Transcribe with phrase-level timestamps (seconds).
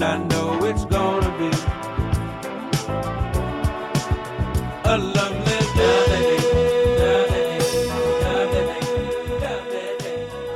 [0.00, 1.50] and I know it's gonna be
[4.84, 6.38] a lovely day.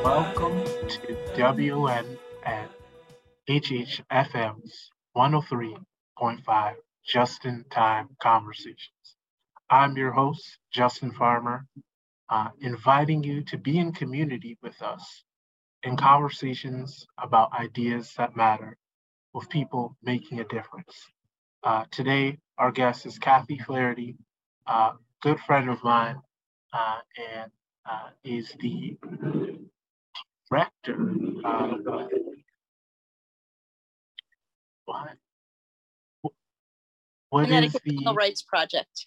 [0.05, 2.69] Welcome to WN and
[3.49, 9.17] HHFM's 103.5 Just in Time Conversations.
[9.69, 11.67] I'm your host, Justin Farmer,
[12.29, 15.25] uh, inviting you to be in community with us
[15.83, 18.77] in conversations about ideas that matter
[19.35, 21.11] with people making a difference.
[21.63, 24.17] Uh, today, our guest is Kathy Flaherty,
[24.67, 26.17] a good friend of mine,
[26.73, 26.99] uh,
[27.35, 27.51] and
[27.89, 28.97] uh, is the
[30.51, 30.95] director
[31.45, 32.07] of uh,
[34.85, 35.17] what?
[37.31, 39.07] What is Connecticut Legal the Rights Project.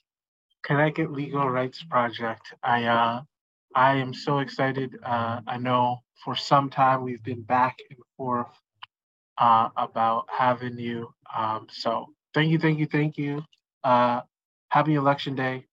[0.64, 2.54] Connecticut Legal Rights Project?
[2.64, 3.22] I uh,
[3.76, 4.98] I am so excited.
[5.04, 8.48] Uh, I know for some time we've been back and forth
[9.38, 11.14] uh, about having you.
[11.36, 13.44] Um, so thank you, thank you, thank you.
[13.84, 14.22] Uh,
[14.70, 15.66] happy election day.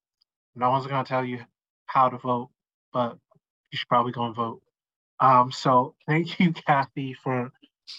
[0.56, 1.40] No one's gonna tell you
[1.86, 2.50] how to vote,
[2.92, 3.18] but
[3.72, 4.62] you should probably go and vote.
[5.20, 7.52] Um, so thank you, Kathy, for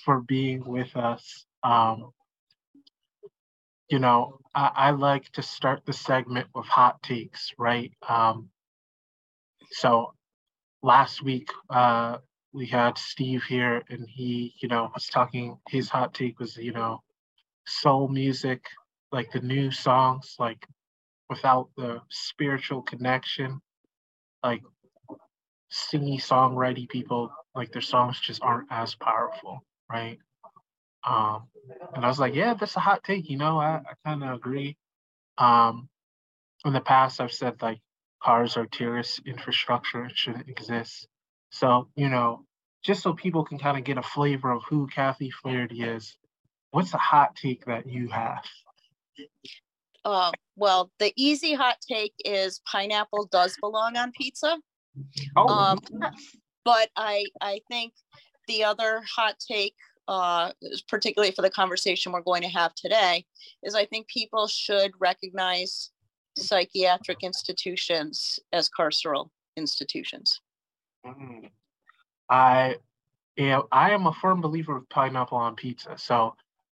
[0.05, 1.45] for being with us.
[1.63, 2.11] Um,
[3.89, 7.91] you know, I, I like to start the segment with hot takes, right?
[8.07, 8.49] Um,
[9.71, 10.13] so
[10.83, 12.17] last week uh,
[12.53, 15.57] we had Steve here, and he, you know, was talking.
[15.69, 17.01] His hot take was, you know,
[17.65, 18.65] soul music,
[19.11, 20.65] like the new songs, like
[21.29, 23.59] without the spiritual connection,
[24.43, 24.61] like
[25.71, 30.19] singy songwriting people, like their songs just aren't as powerful, right?
[31.07, 31.47] Um,
[31.95, 34.35] and I was like, yeah, that's a hot take, you know, I, I kind of
[34.35, 34.77] agree.
[35.37, 35.89] Um,
[36.65, 37.79] in the past, I've said like
[38.21, 41.07] cars tourist infrastructure, shouldn't exist.
[41.53, 42.45] So, you know,
[42.83, 46.17] just so people can kind of get a flavor of who Kathy Flaherty is,
[46.71, 48.43] what's a hot take that you have?
[50.03, 54.57] Uh, well, the easy hot take is pineapple does belong on pizza.
[55.37, 55.79] Oh, Um.
[56.65, 57.93] But I, I think
[58.47, 59.75] the other hot take,
[60.07, 60.53] uh,
[60.87, 63.25] particularly for the conversation we're going to have today,
[63.63, 65.91] is I think people should recognize
[66.37, 70.39] psychiatric institutions as carceral institutions.
[71.05, 71.49] Mm.
[72.29, 72.77] I
[73.37, 75.97] am I am a firm believer of pineapple on pizza.
[75.97, 76.35] So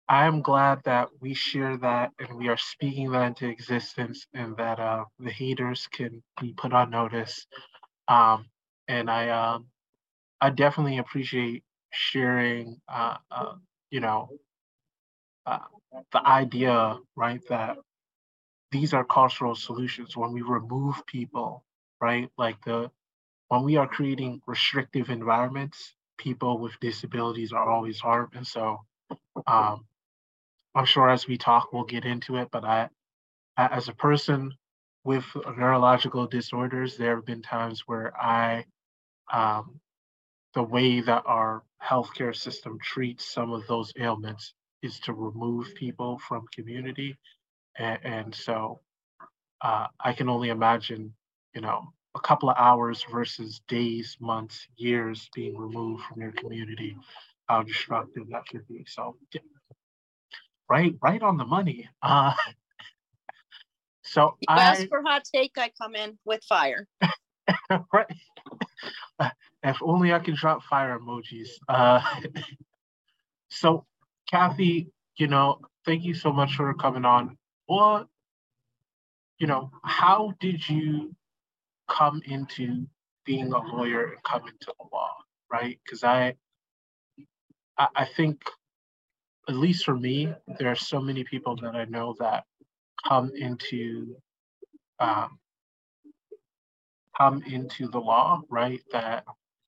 [0.10, 4.56] I am glad that we share that and we are speaking that into existence and
[4.58, 7.48] that uh, the haters can be put on notice.
[8.08, 8.46] Um,
[8.88, 9.68] and I um,
[10.42, 13.56] I definitely appreciate sharing uh, uh,
[13.92, 14.30] you know
[15.46, 15.60] uh,
[16.12, 17.78] the idea right that
[18.72, 21.64] these are carceral institutions when we remove people
[22.02, 22.92] right like the
[23.50, 28.34] when we are creating restrictive environments, people with disabilities are always harmed.
[28.36, 28.82] And so
[29.46, 29.86] um,
[30.76, 32.50] I'm sure as we talk, we'll get into it.
[32.52, 32.90] But I,
[33.58, 34.54] as a person
[35.04, 35.26] with
[35.58, 38.66] neurological disorders, there have been times where I,
[39.32, 39.80] um,
[40.54, 46.20] the way that our healthcare system treats some of those ailments is to remove people
[46.28, 47.18] from community.
[47.78, 48.82] And, and so
[49.62, 51.14] uh, I can only imagine,
[51.56, 56.98] you know, a couple of hours versus days, months, years being removed from your community,
[57.48, 58.86] how destructive that could be.
[58.88, 59.42] So, yeah,
[60.70, 61.90] right, right on the money.
[62.02, 62.34] Uh,
[64.04, 66.88] so You I, ask for hot take, I come in with fire.
[67.94, 68.08] right,
[69.64, 71.50] if only I could drop fire emojis.
[71.70, 72.02] Uh,
[73.50, 73.86] so,
[74.30, 77.38] Kathy, you know, thank you so much for coming on.
[77.68, 78.08] What,
[79.40, 81.16] you know, how did you
[81.90, 82.88] come into
[83.26, 85.12] being a lawyer and come into the law,
[85.52, 85.80] right?
[85.84, 86.36] Because I,
[87.78, 88.42] I, I think,
[89.50, 92.44] at least for me, there are so many people that I know that
[93.08, 94.16] come into,
[95.00, 95.40] um,
[97.18, 98.82] come into the law, right?
[98.92, 99.26] That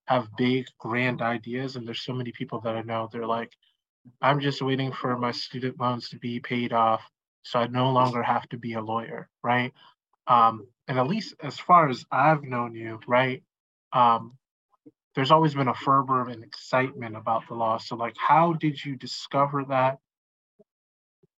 [0.07, 3.09] have big, grand ideas, and there's so many people that I know.
[3.11, 3.51] They're like,
[4.21, 7.03] I'm just waiting for my student loans to be paid off,
[7.43, 9.71] so I no longer have to be a lawyer, right?
[10.29, 13.43] Um, and at least as far as I've known you, right?
[13.91, 14.37] Um,
[15.15, 17.77] there's always been a fervor and excitement about the law.
[17.77, 19.97] So like, how did you discover that?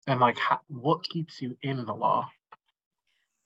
[0.07, 2.27] And like, how, what keeps you in the law?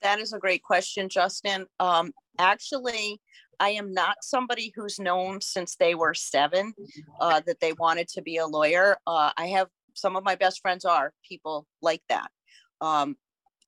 [0.02, 1.66] That is a great question, Justin.
[1.80, 3.20] Um, actually,
[3.58, 6.74] I am not somebody who's known since they were seven
[7.20, 8.98] uh, that they wanted to be a lawyer.
[9.06, 12.30] Uh, I have some of my best friends are people like that.
[12.80, 13.16] Um,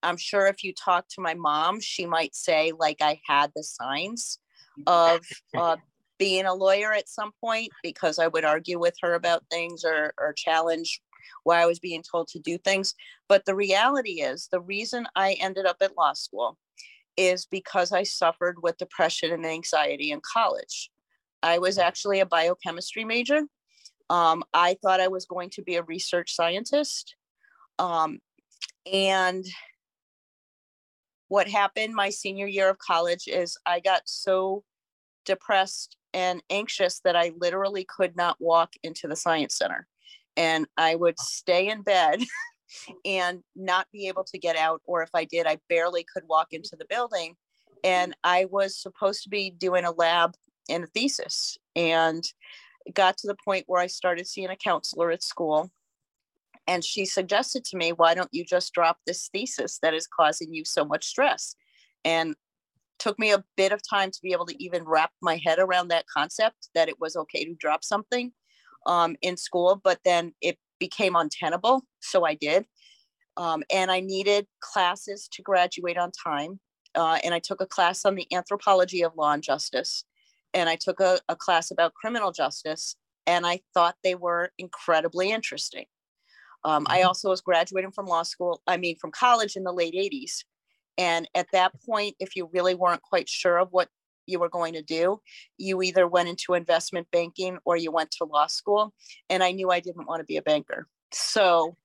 [0.03, 3.63] I'm sure if you talk to my mom, she might say like I had the
[3.63, 4.39] signs
[4.87, 5.21] of
[5.57, 5.77] uh,
[6.17, 10.13] being a lawyer at some point because I would argue with her about things or,
[10.19, 11.01] or challenge
[11.43, 12.93] why I was being told to do things.
[13.27, 16.57] But the reality is, the reason I ended up at law school
[17.17, 20.89] is because I suffered with depression and anxiety in college.
[21.41, 23.41] I was actually a biochemistry major.
[24.09, 27.15] Um, I thought I was going to be a research scientist.
[27.77, 28.19] Um,
[28.91, 29.45] and
[31.29, 34.63] what happened my senior year of college is I got so
[35.25, 39.87] depressed and anxious that I literally could not walk into the science center.
[40.35, 41.23] And I would oh.
[41.25, 42.21] stay in bed
[43.05, 44.81] and not be able to get out.
[44.85, 47.35] Or if I did, I barely could walk into the building.
[47.83, 50.33] And I was supposed to be doing a lab
[50.67, 51.57] and a thesis.
[51.75, 52.23] And
[52.93, 55.69] got to the point where I started seeing a counselor at school.
[56.67, 60.53] And she suggested to me, why don't you just drop this thesis that is causing
[60.53, 61.55] you so much stress?
[62.05, 62.35] And
[62.99, 65.87] took me a bit of time to be able to even wrap my head around
[65.87, 68.31] that concept that it was okay to drop something
[68.85, 71.83] um, in school, but then it became untenable.
[72.01, 72.65] So I did.
[73.37, 76.59] Um, and I needed classes to graduate on time.
[76.95, 80.03] Uh, and I took a class on the anthropology of law and justice.
[80.53, 82.95] And I took a, a class about criminal justice.
[83.27, 85.85] And I thought they were incredibly interesting.
[86.63, 87.07] Um, I mm-hmm.
[87.07, 90.43] also was graduating from law school, I mean, from college in the late 80s.
[90.97, 93.87] And at that point, if you really weren't quite sure of what
[94.25, 95.21] you were going to do,
[95.57, 98.93] you either went into investment banking or you went to law school.
[99.29, 100.87] And I knew I didn't want to be a banker.
[101.13, 101.77] So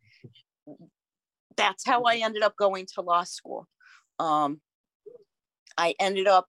[1.56, 3.68] that's how I ended up going to law school.
[4.18, 4.60] Um,
[5.78, 6.48] I ended up,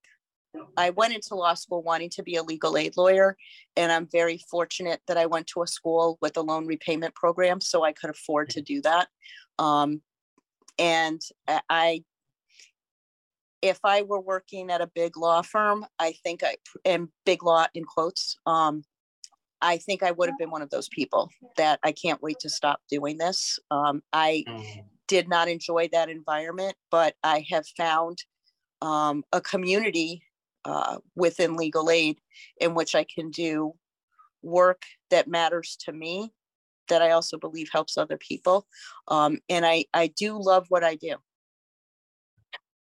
[0.77, 3.37] I went into law school wanting to be a legal aid lawyer.
[3.75, 7.61] And I'm very fortunate that I went to a school with a loan repayment program
[7.61, 9.07] so I could afford to do that.
[9.59, 10.01] Um,
[10.77, 11.21] and
[11.69, 12.03] I
[13.61, 17.65] if I were working at a big law firm, I think I and big law
[17.73, 18.83] in quotes, um,
[19.61, 22.49] I think I would have been one of those people that I can't wait to
[22.49, 23.57] stop doing this.
[23.71, 24.83] Um, I mm.
[25.07, 28.19] did not enjoy that environment, but I have found
[28.81, 30.21] um, a community
[30.65, 32.17] uh, within legal aid
[32.59, 33.73] in which I can do
[34.41, 36.31] work that matters to me
[36.87, 38.67] that I also believe helps other people.
[39.07, 41.15] Um, and I, I do love what I do.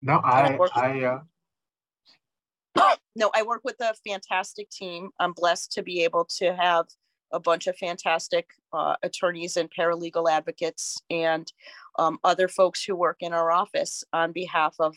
[0.03, 1.21] No, I, I, uh,
[3.15, 5.11] no, I work with a fantastic team.
[5.19, 6.87] I'm blessed to be able to have
[7.33, 11.53] a bunch of fantastic uh, attorneys and paralegal advocates and
[11.99, 14.97] um, other folks who work in our office on behalf of,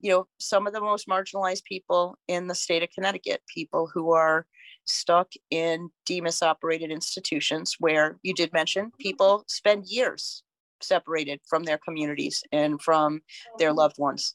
[0.00, 4.12] you know, some of the most marginalized people in the state of Connecticut, people who
[4.12, 4.46] are
[4.84, 10.42] stuck in DMHAS operated institutions where you did mention people spend years
[10.80, 13.20] separated from their communities and from
[13.58, 14.34] their loved ones.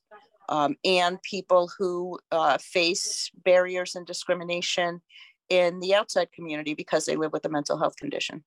[0.50, 5.02] Um, and people who uh, face barriers and discrimination
[5.50, 8.44] in the outside community because they live with a mental health condition.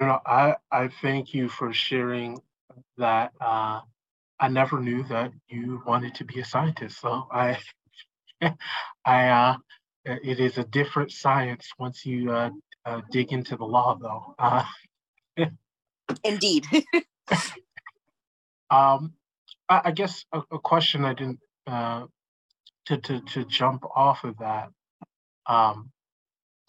[0.00, 2.40] You know, I, I thank you for sharing
[2.98, 3.32] that.
[3.40, 3.80] Uh,
[4.42, 7.00] I never knew that you wanted to be a scientist.
[7.00, 7.58] So I,
[9.06, 9.56] I, uh,
[10.04, 12.50] it is a different science once you uh,
[12.84, 14.34] uh dig into the law, though.
[14.36, 14.64] Uh,
[16.24, 16.66] Indeed.
[18.68, 19.12] um,
[19.68, 22.06] I, I guess a, a, question I didn't uh,
[22.86, 24.70] to to to jump off of that
[25.46, 25.92] um,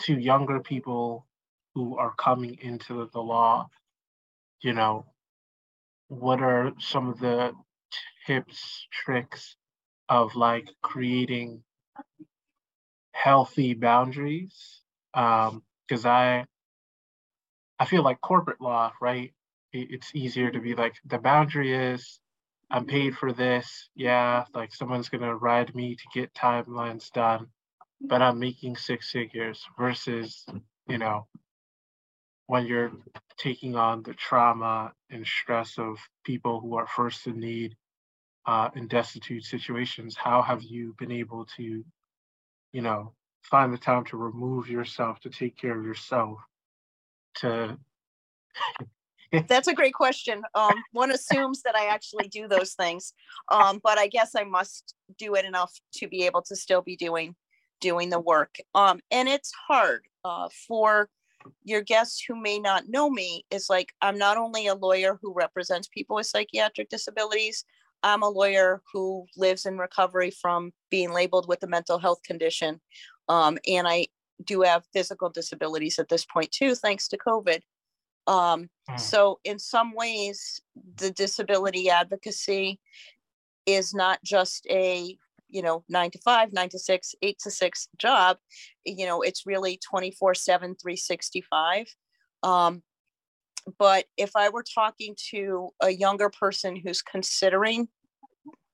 [0.03, 1.25] to younger people
[1.74, 3.68] who are coming into the law.
[4.62, 5.08] You know,
[6.20, 7.53] what are some of the
[8.25, 9.55] tips, tricks
[10.10, 11.63] of like creating
[13.12, 14.82] healthy boundaries?
[15.13, 16.46] Because um, I
[17.79, 19.34] I feel like corporate law, right?
[19.74, 22.20] It's easier to be like, the boundary is
[22.70, 23.89] I'm paid for this.
[23.96, 27.48] Yeah, like someone's to ride me to get timelines done,
[28.01, 30.46] but I'm making six figures versus,
[30.88, 31.27] you know,
[32.48, 32.92] when you're
[33.38, 37.76] taking on the trauma and stress of people who are first in need
[38.46, 41.84] uh, in destitute situations, how have you been able to,
[42.74, 46.40] you know, find the time to remove yourself to take care of yourself
[47.36, 47.78] to
[49.48, 50.44] that's a great question.
[50.54, 53.14] Um, one assumes that I actually do those things,
[53.52, 56.96] um, but I guess I must do it enough to be able to still be
[56.96, 57.36] doing
[57.82, 58.56] doing the work.
[58.76, 61.10] Um, and it's hard uh, for
[61.64, 63.46] your guests who may not know me.
[63.52, 67.66] Is like I'm not only a lawyer who represents people with psychiatric disabilities.
[68.04, 72.82] I'm a lawyer who lives in recovery from being labeled with a mental health condition.
[73.30, 74.08] Um, and I
[74.44, 77.60] do have physical disabilities at this point too, thanks to COVID.
[78.28, 79.00] Um, Mm.
[79.00, 80.62] So, in some ways,
[80.98, 82.80] the disability advocacy
[83.66, 85.18] is not just a
[85.53, 88.38] you know nine to five nine to six eight to six job
[88.86, 91.86] you know it's really 24 7 365
[92.41, 92.81] um,
[93.77, 97.88] but if i were talking to a younger person who's considering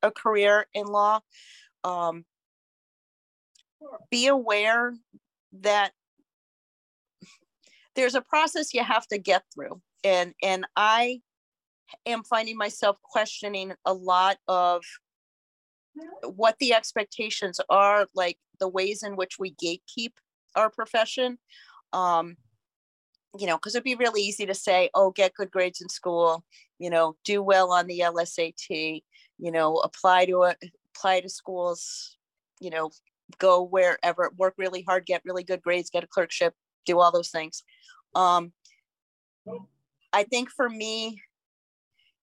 [0.02, 1.20] a career in law
[1.84, 2.26] um,
[4.10, 4.94] be aware
[5.52, 5.92] that
[7.96, 9.82] there's a process you have to get through.
[10.04, 11.20] And and i
[12.06, 14.84] am finding myself questioning a lot of
[16.24, 20.14] what the expectations are like the ways in which we gatekeep
[20.56, 21.38] our profession
[21.94, 22.36] um
[23.38, 26.44] you know because it'd be really easy to say oh get good grades in school
[26.80, 29.02] you know do well on the lsat
[29.38, 30.56] you know apply to a,
[30.96, 32.18] apply to schools
[32.60, 32.90] you know
[33.38, 36.54] go wherever work really hard get really good grades get a clerkship
[36.86, 37.64] do all those things.
[38.16, 38.52] Um
[40.12, 41.22] i think for me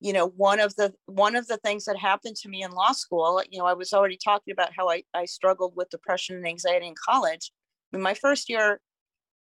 [0.01, 2.93] you know one of the one of the things that happened to me in law
[2.93, 6.47] school you know i was already talking about how i, I struggled with depression and
[6.47, 7.53] anxiety in college.
[7.93, 8.81] In my first year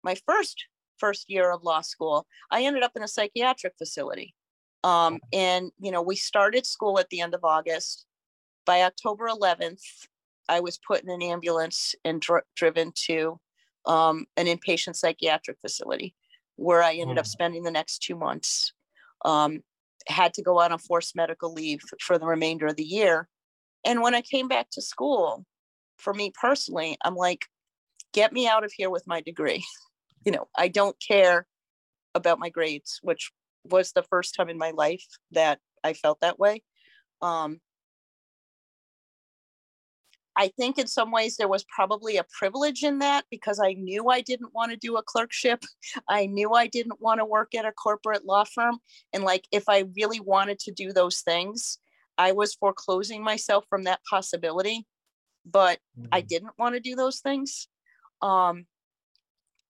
[0.04, 0.66] my first
[0.98, 4.36] first year of law school i ended up in a psychiatric facility.
[4.84, 8.06] Um, and you know we started school at the end of august.
[8.66, 9.82] By october 11th
[10.50, 13.40] i was put in an ambulance and dr- driven to
[13.86, 16.14] um, an inpatient psychiatric facility
[16.58, 17.30] where i ended up Mm.
[17.30, 18.74] spending the next two months.
[19.24, 19.62] Um,
[20.08, 23.28] had to go on a forced medical leave for the remainder of the year.
[23.86, 25.46] And when I came back to school,
[25.98, 27.46] for me personally, I'm like,
[28.14, 29.64] get me out of here with my degree.
[30.24, 31.48] You know, I don't care
[32.14, 33.32] about my grades, which
[33.64, 36.62] was the first time in my life that I felt that way.
[37.24, 37.60] Um,
[40.42, 44.10] I think in some ways there was probably a privilege in that because I knew
[44.10, 45.64] I didn't want to do a clerkship.
[46.10, 48.80] I knew I didn't want to work at a corporate law firm.
[49.14, 51.78] And like, if I really wanted to do those things,
[52.18, 54.88] I was foreclosing myself from that possibility.
[55.46, 55.78] But
[56.12, 57.68] I didn't want to do those things.
[58.24, 58.66] Um,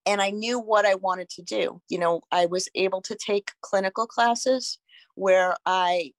[0.06, 1.82] and I knew what I wanted to do.
[1.90, 4.80] You know, I was able to take clinical classes
[5.16, 6.13] where I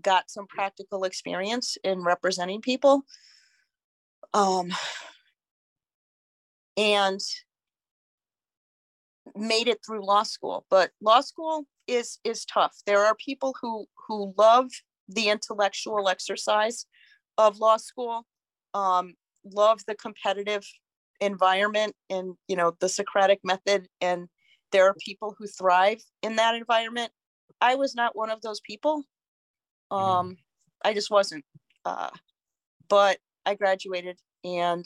[0.00, 3.04] got some practical experience in representing people.
[4.34, 4.70] Um,
[6.76, 7.20] and
[9.36, 12.76] made it through law school but law school is is tough.
[12.86, 14.70] There are people who who love
[15.08, 16.86] the intellectual exercise
[17.38, 18.26] of law school
[18.74, 20.64] um love the competitive
[21.20, 24.28] environment and you know the socratic method and
[24.70, 27.10] there are people who thrive in that environment.
[27.60, 29.02] I was not one of those people.
[29.90, 30.36] Um
[30.84, 31.44] i just wasn't
[31.84, 32.10] uh
[32.88, 33.18] but
[33.48, 34.84] i graduated and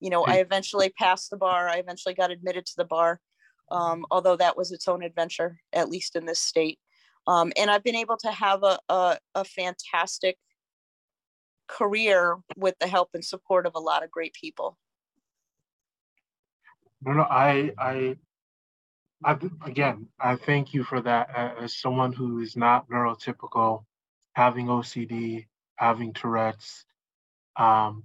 [0.00, 3.20] you know i eventually passed the bar i eventually got admitted to the bar
[3.70, 6.78] um, although that was its own adventure, at least in this state.
[7.26, 10.36] Um, and I've been able to have a, a, a fantastic
[11.66, 14.78] career with the help and support of a lot of great people.
[17.02, 18.16] No, no, I, I,
[19.24, 21.30] I, again, I thank you for that.
[21.34, 23.84] As someone who is not neurotypical,
[24.34, 25.46] having OCD,
[25.76, 26.84] having Tourette's,
[27.56, 28.04] um,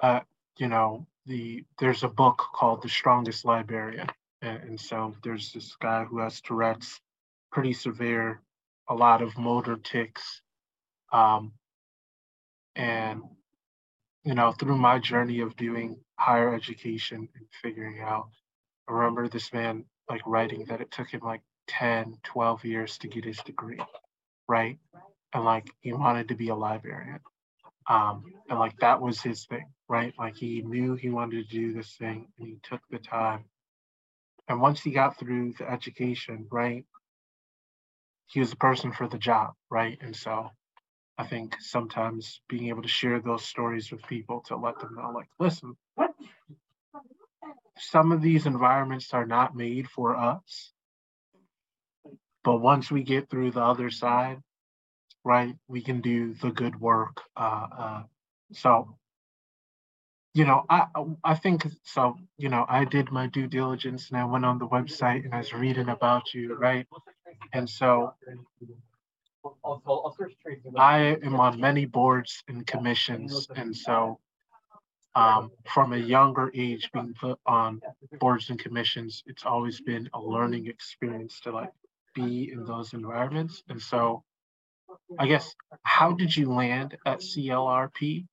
[0.00, 0.20] uh,
[0.58, 4.08] you know, the there's a book called The Strongest Librarian,
[4.42, 7.00] and, and so there's this guy who has Tourette's,
[7.50, 8.40] pretty severe,
[8.88, 10.42] a lot of motor tics,
[11.12, 11.52] um,
[12.76, 13.22] and
[14.24, 18.28] you know, through my journey of doing higher education and figuring out,
[18.88, 23.08] I remember this man like writing that it took him like 10, 12 years to
[23.08, 23.80] get his degree,
[24.48, 24.78] right?
[25.32, 27.20] And like he wanted to be a librarian.
[27.88, 30.14] Um, and like that was his thing, right?
[30.18, 33.44] Like he knew he wanted to do this thing and he took the time.
[34.48, 36.84] And once he got through the education, right,
[38.26, 39.98] he was the person for the job, right?
[40.00, 40.50] And so
[41.18, 45.10] I think sometimes being able to share those stories with people to let them know,
[45.14, 45.76] like, listen,
[47.78, 50.72] some of these environments are not made for us.
[52.42, 54.38] But once we get through the other side,
[55.24, 57.22] right, we can do the good work.
[57.36, 58.02] Uh, uh,
[58.52, 58.96] so,
[60.34, 60.86] you know, I
[61.22, 62.16] I think so.
[62.36, 65.38] You know, I did my due diligence and I went on the website and I
[65.38, 66.86] was reading about you, right?
[67.52, 68.14] And so
[70.76, 74.18] I am on many boards and commissions, and so
[75.14, 77.80] um, from a younger age being put on
[78.20, 81.70] boards and commissions, it's always been a learning experience to like
[82.14, 83.62] be in those environments.
[83.68, 84.24] And so
[85.18, 88.26] I guess how did you land at CLRP?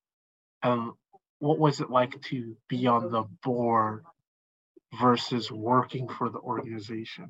[0.64, 0.92] And
[1.40, 4.04] what was it like to be on the board
[5.00, 7.28] versus working for the organization?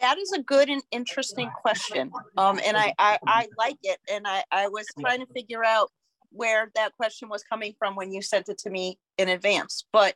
[0.00, 2.10] That is a good and interesting question.
[2.36, 3.98] Um, and I, I, I like it.
[4.10, 5.90] And I, I was trying to figure out
[6.30, 9.84] where that question was coming from when you sent it to me in advance.
[9.92, 10.14] But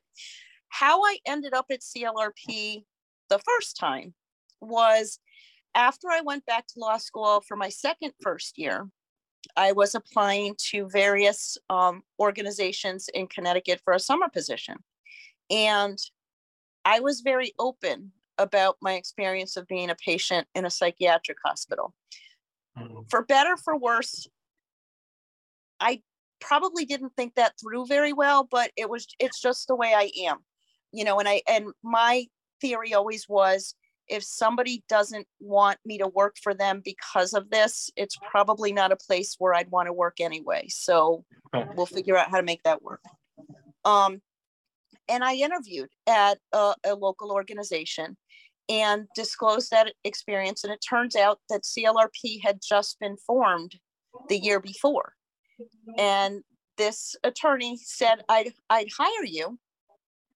[0.68, 2.84] how I ended up at CLRP
[3.28, 4.14] the first time
[4.60, 5.18] was
[5.74, 8.88] after I went back to law school for my second first year,
[9.56, 14.76] I was applying to various um, organizations in Connecticut for a summer position.
[15.50, 15.98] And
[16.84, 21.94] I was very open about my experience of being a patient in a psychiatric hospital.
[22.76, 23.08] Mhm.
[23.10, 24.26] For better, for worse,
[25.80, 26.02] I
[26.40, 30.10] probably didn't think that through very well, but it was it's just the way I
[30.26, 30.38] am.
[30.92, 32.26] You know, and I and my
[32.60, 33.74] theory always was
[34.08, 38.92] if somebody doesn't want me to work for them because of this, it's probably not
[38.92, 40.66] a place where I'd want to work anyway.
[40.68, 41.24] So
[41.74, 43.00] we'll figure out how to make that work.
[43.84, 44.20] Um,
[45.08, 48.16] and I interviewed at a, a local organization
[48.68, 50.64] and disclosed that experience.
[50.64, 53.74] And it turns out that CLRP had just been formed
[54.28, 55.12] the year before.
[55.98, 56.42] And
[56.76, 59.58] this attorney said, I'd, I'd hire you.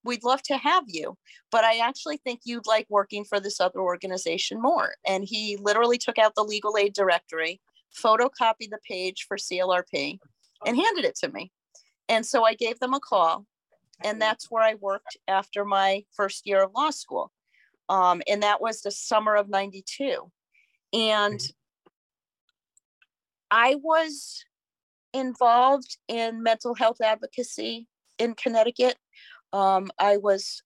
[0.04, 1.16] We'd love to have you,
[1.50, 4.94] but I actually think you'd like working for this other organization more.
[5.06, 7.60] And he literally took out the legal aid directory,
[7.96, 10.18] photocopied the page for CLRP,
[10.66, 11.52] and handed it to me.
[12.08, 13.44] And so I gave them a call,
[14.04, 17.32] and that's where I worked after my first year of law school.
[17.88, 20.30] Um, and that was the summer of 92.
[20.92, 21.40] And
[23.50, 24.44] I was
[25.12, 27.86] involved in mental health advocacy
[28.18, 28.96] in Connecticut.
[29.52, 30.62] Um, I was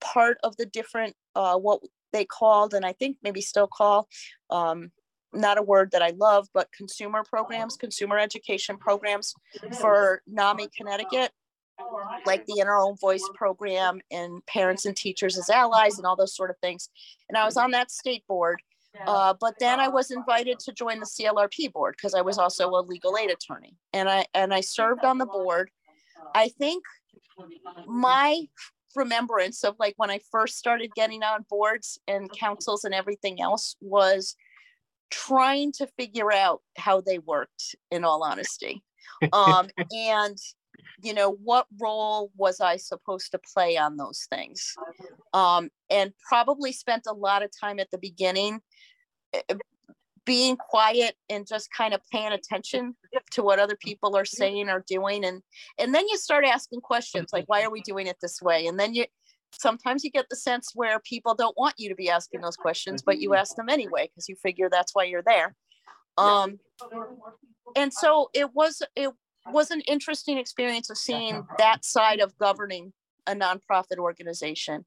[0.00, 1.80] part of the different, uh, what
[2.12, 4.08] they called, and I think maybe still call,
[4.50, 4.90] um,
[5.32, 9.34] not a word that I love, but consumer programs, consumer education programs
[9.80, 11.30] for NAMI Connecticut,
[12.24, 16.16] like the In Our Own Voice program and parents and teachers as allies and all
[16.16, 16.88] those sort of things.
[17.28, 18.60] And I was on that state board.
[19.06, 22.70] Uh, but then I was invited to join the CLRP board because I was also
[22.70, 25.70] a legal aid attorney, and I and I served on the board.
[26.34, 26.82] I think
[27.86, 28.46] my
[28.94, 33.76] remembrance of like when I first started getting on boards and councils and everything else
[33.80, 34.34] was
[35.10, 38.82] trying to figure out how they worked in all honesty.
[39.32, 40.36] Um, and
[41.02, 44.74] you know, what role was I supposed to play on those things?
[45.32, 48.60] Um, and probably spent a lot of time at the beginning
[49.32, 49.54] eh,
[50.26, 52.94] being quiet and just kind of paying attention
[53.30, 55.24] to what other people are saying or doing.
[55.24, 55.40] And
[55.78, 58.66] and then you start asking questions like why are we doing it this way?
[58.66, 59.06] And then you
[59.52, 63.00] sometimes you get the sense where people don't want you to be asking those questions
[63.00, 65.54] but you ask them anyway because you figure that's why you're there.
[66.18, 66.58] Um
[67.76, 69.10] and so it was it
[69.52, 72.92] was an interesting experience of seeing that side of governing
[73.26, 74.84] a nonprofit organization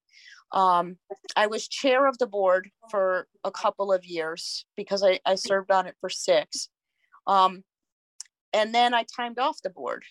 [0.51, 0.97] um,
[1.35, 5.71] I was chair of the board for a couple of years because I, I served
[5.71, 6.69] on it for six.
[7.27, 7.63] Um,
[8.53, 10.03] and then I timed off the board.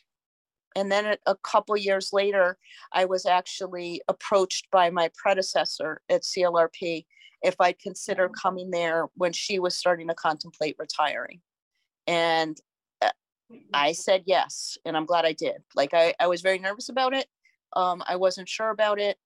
[0.77, 2.57] And then a, couple years later,
[2.93, 7.05] I was actually approached by my predecessor at CLRP
[7.43, 11.41] if I'd consider coming there when she was starting to contemplate retiring.
[12.07, 12.57] And
[13.03, 13.11] uh,
[13.75, 15.63] I said yes, and I'm glad I did.
[15.75, 17.27] Like I, I was very nervous about it.
[17.75, 19.19] Um, I wasn't sure about it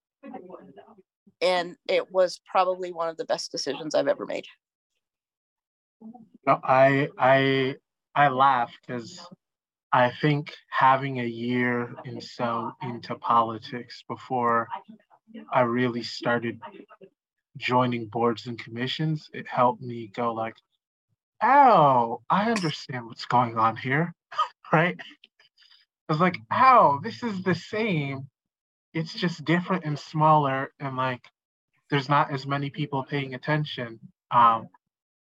[1.43, 4.45] and it was probably one of the best decisions I've ever made.
[6.47, 7.75] No, I I
[8.15, 9.19] I laugh because
[9.91, 14.67] I think having a year and so into politics before
[15.51, 16.59] I really started
[17.57, 20.55] joining boards and commissions, it helped me go like,
[21.41, 24.13] oh, I understand what's going on here,
[24.73, 24.97] right?
[26.09, 28.27] I was like, oh, this is the same.
[28.93, 31.23] It's just different and smaller, and like
[31.89, 33.99] there's not as many people paying attention.
[34.31, 34.67] Um,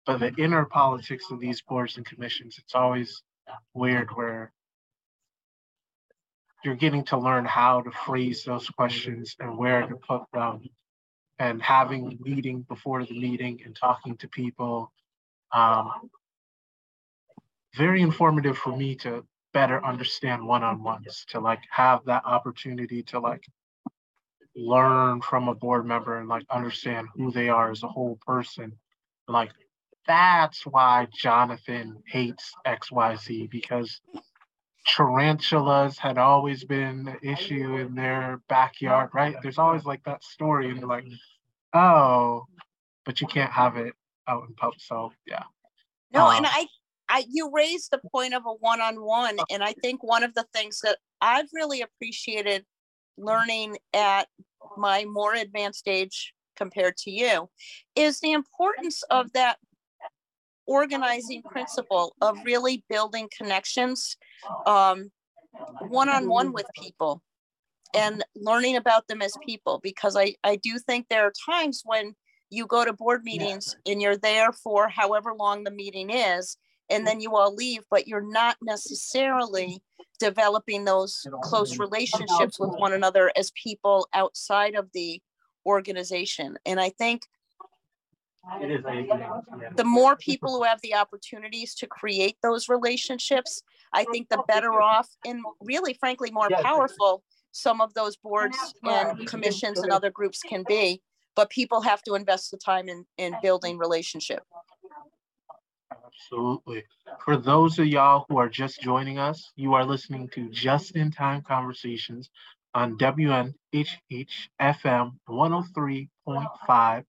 [0.05, 3.21] but the inner politics of these boards and commissions, it's always
[3.73, 4.51] weird where
[6.63, 10.61] you're getting to learn how to phrase those questions and where to put them
[11.39, 14.91] and having meeting before the meeting and talking to people.
[15.53, 16.09] Um,
[17.75, 23.43] very informative for me to better understand one-on-ones, to like have that opportunity to like
[24.55, 28.73] learn from a board member and like understand who they are as a whole person.
[29.27, 29.51] Like
[30.07, 34.01] that's why Jonathan hates XYZ because
[34.87, 39.35] tarantulas had always been an issue in their backyard, right?
[39.41, 41.05] There's always like that story, and you're like,
[41.73, 42.45] oh,
[43.05, 43.93] but you can't have it
[44.27, 44.81] out in public.
[44.81, 45.43] So yeah.
[46.13, 46.67] No, Um, and I,
[47.09, 50.81] I, you raised the point of a one-on-one, and I think one of the things
[50.81, 52.65] that I've really appreciated
[53.21, 54.27] learning at
[54.77, 57.49] my more advanced age compared to you
[57.95, 59.57] is the importance of that
[60.67, 64.15] organizing principle of really building connections
[64.65, 65.11] um,
[65.87, 67.21] one-on-one with people
[67.93, 69.79] and learning about them as people.
[69.83, 72.15] Because I, I do think there are times when
[72.49, 76.57] you go to board meetings and you're there for however long the meeting is
[76.91, 79.81] and then you all leave but you're not necessarily
[80.19, 85.21] developing those close relationships with one another as people outside of the
[85.65, 86.57] organization.
[86.65, 87.23] And i think
[89.75, 93.61] the more people who have the opportunities to create those relationships,
[93.93, 99.27] I think the better off and really frankly, more powerful some of those boards and
[99.27, 101.01] commissions and other groups can be.
[101.35, 104.43] But people have to invest the time in, in building relationship.
[106.15, 106.83] Absolutely.
[107.25, 111.11] For those of y'all who are just joining us, you are listening to Just in
[111.11, 112.29] Time Conversations
[112.73, 113.53] on WNHH
[114.61, 117.03] FM 103.5.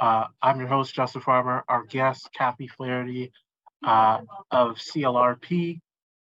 [0.00, 1.64] Uh, I'm your host, Justin Farmer.
[1.68, 3.32] Our guest, Kathy Flaherty
[3.84, 4.20] uh,
[4.50, 5.80] of CLRP,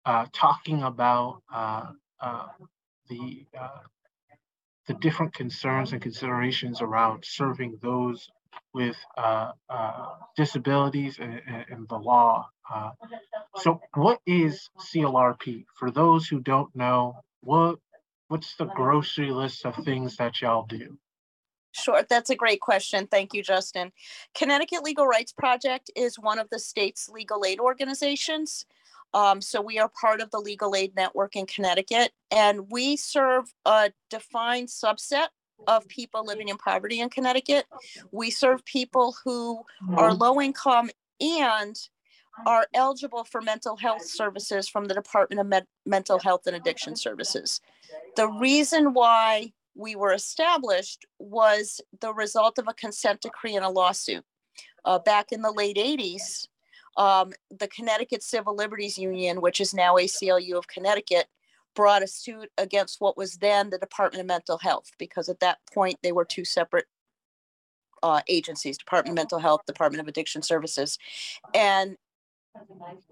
[0.05, 1.90] uh, talking about uh,
[2.21, 2.47] uh,
[3.09, 3.81] the uh,
[4.87, 8.29] the different concerns and considerations around serving those
[8.73, 11.40] with uh, uh, disabilities and,
[11.71, 12.49] and, the law.
[12.73, 12.90] Uh,
[13.57, 15.64] so, what is CLRP?
[15.79, 17.79] For those who don't know, what
[18.29, 20.99] what's the grocery list of things that y'all do?
[21.73, 23.07] Sure, that's a great question.
[23.09, 23.93] Thank you, Justin.
[24.35, 28.64] Connecticut Legal Rights Project is one of the state's legal aid organizations.
[29.12, 33.55] Um, so we are part of the Legal Aid Network in Connecticut, and we serve
[33.64, 35.29] a defined subset
[35.67, 37.67] of people living in poverty in Connecticut.
[38.12, 39.62] We serve people who
[39.97, 40.90] are low income
[41.21, 41.77] and
[42.47, 46.97] are eligible for mental health services from the Department of Med- Mental Health and Addiction
[46.97, 47.61] Services.
[48.17, 53.69] The reason why we were established was the result of a consent decree and a
[53.69, 54.25] lawsuit.
[54.85, 56.49] Uh, back in the late 80s,
[56.97, 61.27] um, the Connecticut Civil Liberties Union, which is now ACLU of Connecticut,
[61.75, 65.59] brought a suit against what was then the Department of Mental Health, because at that
[65.73, 66.87] point they were two separate
[68.03, 70.99] uh, agencies Department of Mental Health, Department of Addiction Services.
[71.55, 71.97] And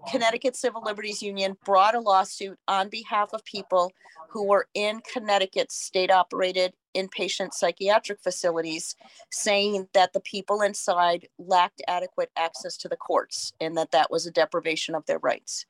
[0.09, 3.91] Connecticut Civil Liberties Union brought a lawsuit on behalf of people
[4.29, 8.95] who were in Connecticut's state operated inpatient psychiatric facilities,
[9.31, 14.25] saying that the people inside lacked adequate access to the courts and that that was
[14.25, 15.65] a deprivation of their rights.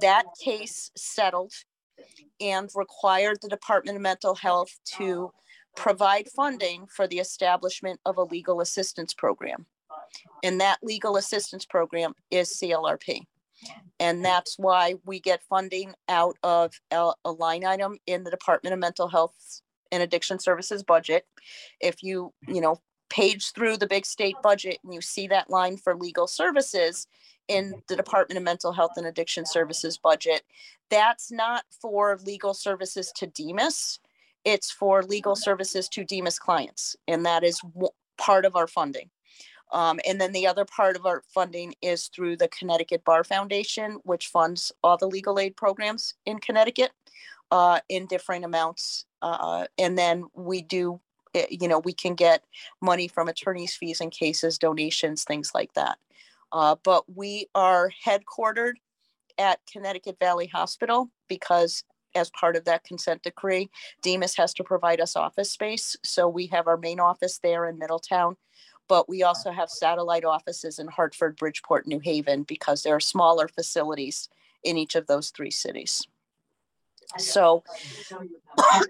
[0.00, 1.52] That case settled
[2.40, 5.30] and required the Department of Mental Health to
[5.76, 9.66] provide funding for the establishment of a legal assistance program.
[10.42, 13.22] And that legal assistance program is CLRP.
[13.98, 18.80] And that's why we get funding out of a, line item in the Department of
[18.80, 21.26] Mental Health and Addiction Services budget.
[21.80, 25.76] If you, you know, page through the big state budget and you see that line
[25.76, 27.06] for legal services
[27.46, 30.42] in the Department of Mental Health and Addiction Services budget,
[30.94, 33.98] that's not for legal services to DMHAS.
[34.44, 36.94] It's for legal services to DMHAS clients.
[37.08, 37.60] And that is
[38.16, 39.10] part of our funding.
[39.72, 43.98] Um, and then the other part of our funding is through the Connecticut Bar Foundation,
[44.04, 46.92] which funds all the legal aid programs in Connecticut
[47.50, 49.04] uh, in different amounts.
[49.20, 51.00] Uh, and then we do,
[51.34, 52.44] eh, you know, we can get
[52.80, 55.98] money from attorney's fees and cases, donations, things like that.
[56.52, 58.74] Uh, but we are headquartered
[59.38, 63.68] at Connecticut Valley Hospital because as part of that consent decree,
[64.04, 65.96] DMHAS has to provide us office space.
[66.04, 68.36] So we have our main office there in Middletown
[68.88, 73.48] but we also have satellite offices in Hartford, Bridgeport, New Haven, because there are smaller
[73.48, 74.28] facilities
[74.62, 76.02] in each of those three cities.
[77.18, 77.64] So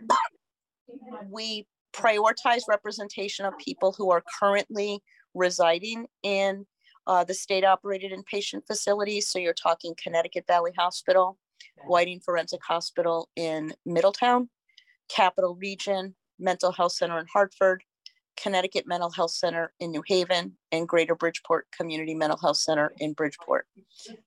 [1.30, 5.00] we prioritize representation of people who are currently
[5.35, 6.66] residing in
[7.06, 9.28] uh, the state operated inpatient facilities.
[9.28, 11.38] So you're talking Connecticut Valley Hospital,
[11.86, 14.48] Whiting Forensic Hospital in Middletown,
[15.08, 17.84] Capital Region, Mental Health Center in Hartford,
[18.36, 23.12] Connecticut Mental Health Center in New Haven and Greater Bridgeport Community Mental Health Center in
[23.12, 23.66] Bridgeport.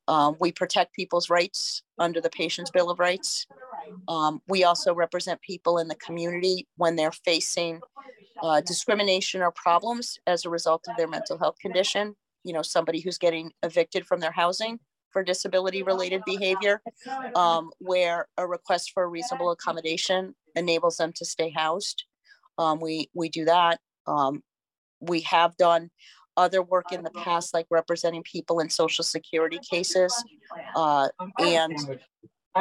[0.07, 3.47] Um, we protect people's rights under the Patient's Bill of Rights.
[4.07, 7.81] Um, we also represent people in the community when they're facing
[8.41, 12.15] uh, discrimination or problems as a result of their mental health condition.
[12.47, 14.79] You know, somebody who's getting evicted from their housing
[15.11, 16.81] for disability related behavior,
[17.35, 22.05] um, where a request for a reasonable accommodation enables them to stay housed.
[22.57, 23.79] Um, we, we do that.
[24.07, 24.43] Um,
[25.01, 25.89] we have done
[26.37, 30.13] other work in the past, like representing people in social security cases,
[30.75, 31.75] uh, and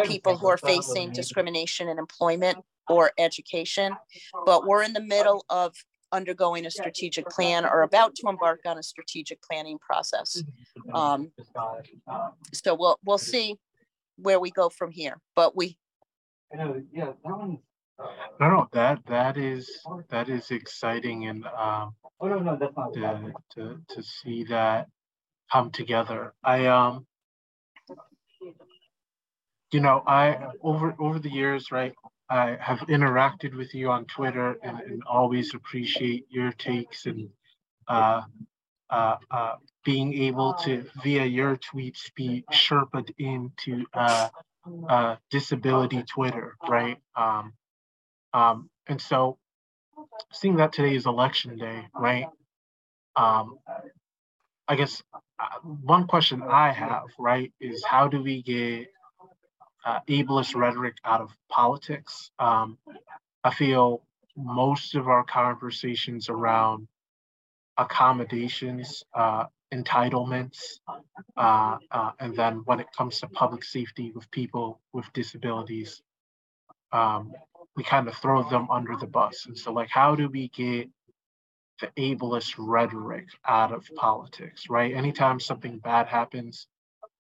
[0.05, 3.95] people who are facing discrimination in employment or education.
[4.45, 5.75] But we're in the middle of
[6.13, 10.43] undergoing a strategic plan or about to embark on a strategic planning process.
[10.95, 11.33] Um,
[12.53, 13.57] so we'll, we'll see
[14.17, 15.77] where we go from here, but we,
[16.93, 17.13] yeah,
[18.41, 19.71] No, no, that, that is,
[20.11, 21.95] that is exciting and, um,
[22.95, 24.89] to, to, to see that
[25.53, 26.35] come together.
[26.45, 27.07] I, um,
[29.73, 31.93] you know, I, over, over the years, right,
[32.29, 37.29] I have interacted with you on Twitter and, and always appreciate your takes and,
[37.89, 38.23] uh,
[38.91, 44.29] uh, uh, being able to, via your tweets, be sherped into, uh,
[44.89, 46.99] uh, disability Twitter, right?
[47.17, 47.53] Um,
[48.33, 49.39] um, and so
[50.33, 52.27] seeing that today is election day, right?
[53.17, 53.59] Um,
[54.69, 55.03] I guess
[55.39, 58.89] uh, one question I have, right, is how do we get
[59.87, 62.31] uh, ableist rhetoric out of politics?
[62.39, 62.77] Um,
[63.45, 64.03] I feel
[64.37, 66.89] most of our conversations around
[67.79, 70.81] accommodations, uh, entitlements,
[71.37, 76.03] uh, uh, and then when it comes to public safety with people with disabilities,
[76.93, 77.33] um,
[77.77, 79.47] we kind of throw them under the bus.
[79.47, 80.89] And so, like, how do we get
[81.81, 84.95] the ableist rhetoric out of politics, right?
[84.95, 86.67] Anytime something bad happens,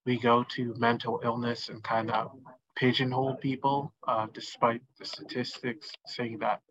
[0.06, 2.30] we go to mental illness and kind of
[2.76, 6.62] pigeonhole people, uh, despite the statistics saying that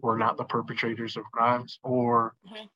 [0.00, 2.68] we're not the perpetrators of crimes, or Mhm.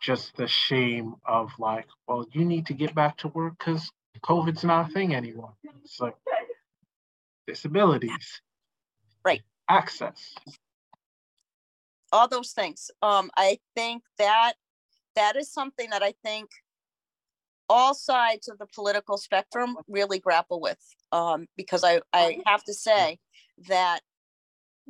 [0.00, 3.90] just the shame of like, well, you need to get back to work because
[4.22, 5.56] COVID's not a thing anymore.
[5.82, 6.16] It's like
[7.46, 8.40] disabilities.
[9.24, 9.42] Right.
[9.68, 10.34] Access.
[12.14, 12.90] all those things.
[13.00, 14.56] Um, I think that
[15.14, 16.50] that is something that I think
[17.72, 20.78] all sides of the political spectrum really grapple with.
[21.10, 23.18] Um, because I, I have to say
[23.66, 24.00] that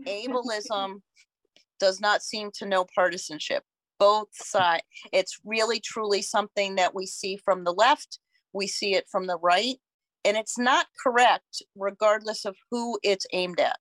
[0.05, 1.03] ableism
[1.81, 3.63] does not seem to know partisanship.
[4.01, 8.19] Both sides, it's really truly something that we see from the left,
[8.53, 9.77] we see it from the right,
[10.25, 13.79] and it's not correct regardless of who it's aimed at.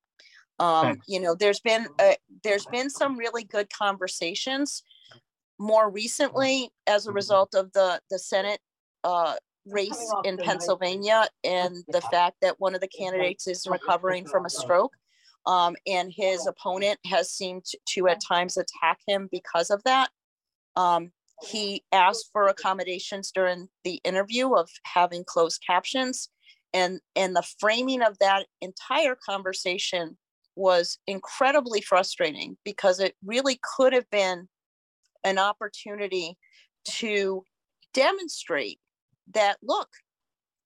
[0.59, 4.83] Um, you know, there's been uh, there's been some really good conversations
[5.57, 8.59] more recently as a result of the the Senate
[9.03, 9.35] uh,
[9.65, 14.49] race in Pennsylvania and the fact that one of the candidates is recovering from a
[14.49, 14.93] stroke.
[15.45, 20.09] Um, and his opponent has seemed to at times attack him because of that.
[20.75, 21.11] Um,
[21.43, 26.29] he asked for accommodations during the interview of having closed captions.
[26.73, 30.17] And, and the framing of that entire conversation
[30.55, 34.47] was incredibly frustrating because it really could have been
[35.23, 36.37] an opportunity
[36.85, 37.43] to
[37.93, 38.79] demonstrate
[39.33, 39.89] that look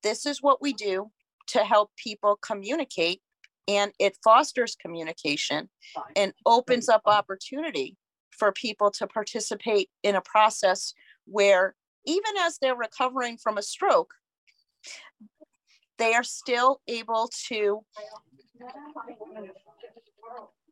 [0.04, 1.10] this is what we do
[1.48, 3.22] to help people communicate
[3.68, 5.70] and it fosters communication
[6.16, 7.98] and opens up opportunity
[8.30, 10.94] for people to participate in a process
[11.26, 14.14] where even as they're recovering from a stroke
[15.98, 17.84] they are still able to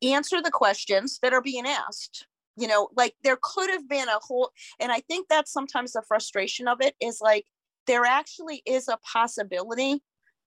[0.04, 2.28] answer the questions that are being asked.
[2.56, 6.04] You know like there could have been a whole and i think that's sometimes the
[6.08, 7.46] frustration of it is like
[7.88, 10.02] there actually is a possibility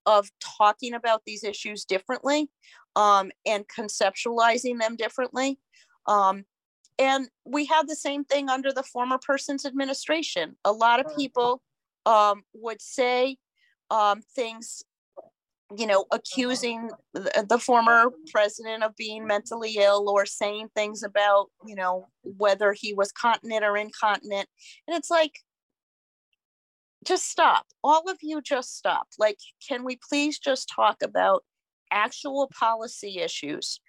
[0.05, 2.49] of talking about these issues differently
[2.95, 5.59] um, and conceptualizing them differently
[6.07, 6.45] um,
[6.99, 11.63] and we had the same thing under the former person's administration a lot of people
[12.07, 13.37] um, would say
[13.91, 14.85] um, things
[15.77, 21.51] you know, accusing the, the former president of being mentally ill or saying things about,
[21.67, 24.49] you know, whether he was continent or incontinent.
[24.87, 25.41] And it's like,
[27.07, 27.67] just stop.
[27.83, 29.09] All of you just stop.
[29.19, 31.45] Like, can we please just talk about
[31.91, 33.81] actual policy issues?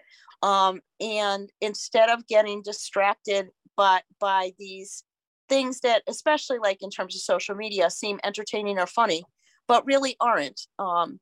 [0.44, 5.04] Um, and instead of getting distracted by by these
[5.50, 9.24] things that, especially like in terms of social media, seem entertaining or funny,
[9.68, 10.62] but really aren't.
[10.78, 11.20] Um,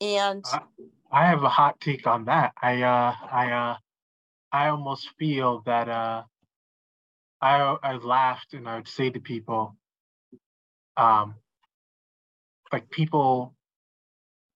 [0.00, 0.62] and I-
[1.14, 2.54] I have a hot take on that.
[2.60, 3.76] I uh I uh
[4.50, 6.24] I almost feel that uh
[7.40, 9.76] I I laughed and I would say to people
[10.96, 11.34] um
[12.72, 13.54] like people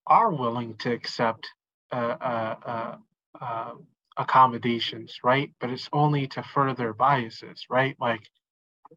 [0.07, 1.49] are willing to accept
[1.93, 2.97] uh uh uh,
[3.41, 3.73] uh
[4.19, 5.53] accommodations, right?
[5.61, 7.97] But it's only to further biases, right?
[8.01, 8.23] Like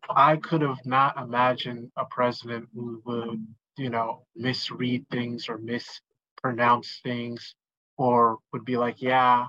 [0.09, 3.47] I could have not imagined a president who would
[3.77, 7.55] you know, misread things or mispronounce things,
[7.97, 9.47] or would be like, yeah,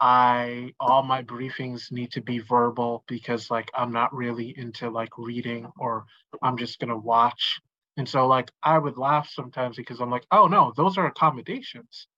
[0.00, 5.16] I all my briefings need to be verbal because like I'm not really into like
[5.18, 6.04] reading or
[6.42, 7.60] I'm just gonna watch.
[7.96, 12.08] And so like I would laugh sometimes because I'm like, oh no, those are accommodations,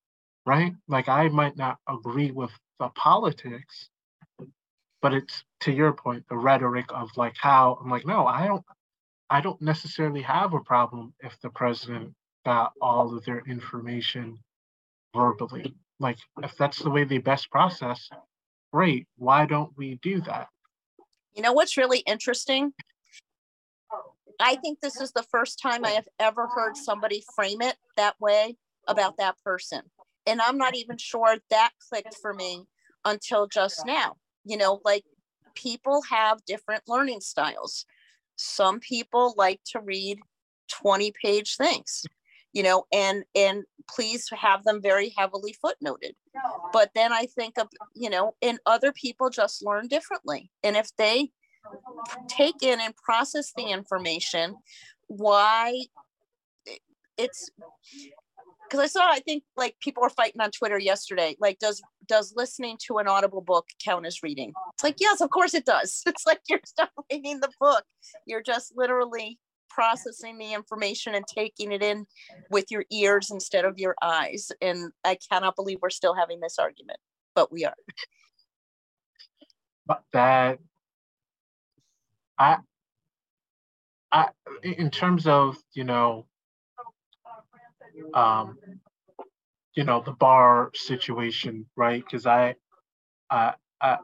[0.46, 0.74] right?
[0.88, 3.88] Like I might not agree with the politics,
[5.02, 8.64] but it's to your point, the rhetoric of like how I'm like, no, I don't
[9.30, 12.14] I don't necessarily have a problem if the president
[12.46, 14.38] got all of their information
[15.14, 15.74] verbally.
[16.00, 18.08] Like, if that's the way they best process,
[18.72, 19.06] great.
[19.16, 20.48] Why don't we do that?
[21.34, 22.72] You know what's really interesting?
[24.40, 28.14] I think this is the first time I have ever heard somebody frame it that
[28.20, 28.56] way
[28.86, 29.82] about that person.
[30.26, 32.64] And I'm not even sure that clicked for me
[33.04, 34.16] until just now.
[34.44, 35.04] You know, like
[35.54, 37.84] people have different learning styles.
[38.36, 40.20] Some people like to read
[40.68, 42.04] 20 page things
[42.52, 46.12] you know and and please have them very heavily footnoted.
[46.72, 50.50] But then i think of you know and other people just learn differently.
[50.62, 51.30] And if they
[52.28, 54.56] take in and process the information
[55.08, 55.74] why
[57.16, 57.50] it's
[58.64, 62.32] because i saw i think like people were fighting on twitter yesterday like does does
[62.34, 64.52] listening to an audible book count as reading?
[64.74, 66.02] It's like yes of course it does.
[66.06, 67.84] It's like you're not reading the book.
[68.26, 69.38] You're just literally
[69.78, 72.04] processing the information and taking it in
[72.50, 74.50] with your ears instead of your eyes.
[74.60, 76.98] And I cannot believe we're still having this argument,
[77.36, 77.74] but we are.
[79.86, 80.58] But that
[82.36, 82.56] I
[84.10, 84.30] I
[84.64, 86.26] in terms of, you know,
[88.14, 88.58] um,
[89.76, 92.02] you know, the bar situation, right?
[92.04, 92.56] Because I,
[93.30, 93.98] I, I,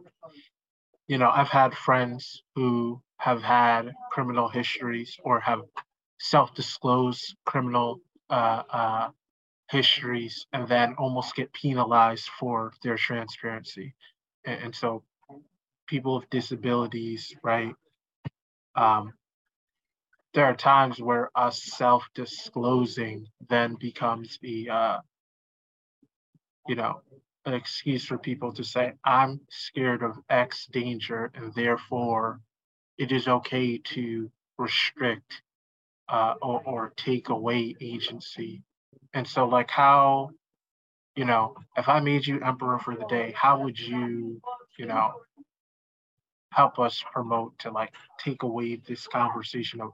[1.08, 5.62] you know, I've had friends who have had criminal histories or have
[6.18, 9.08] self-disclosed criminal uh, uh,
[9.70, 13.94] histories and then almost get penalized for their transparency.
[14.44, 15.04] And, and so
[15.86, 17.74] people with disabilities, right?
[18.76, 19.14] Um,
[20.34, 24.98] there are times where us self-disclosing then becomes the, uh,
[26.68, 27.00] you know,
[27.46, 32.40] an excuse for people to say, I'm scared of X danger and therefore
[32.98, 35.42] it is okay to restrict
[36.08, 38.62] uh, or, or take away agency.
[39.12, 40.30] And so, like, how,
[41.16, 44.40] you know, if I made you emperor for the day, how would you,
[44.78, 45.12] you know,
[46.52, 49.90] help us promote to like take away this conversation of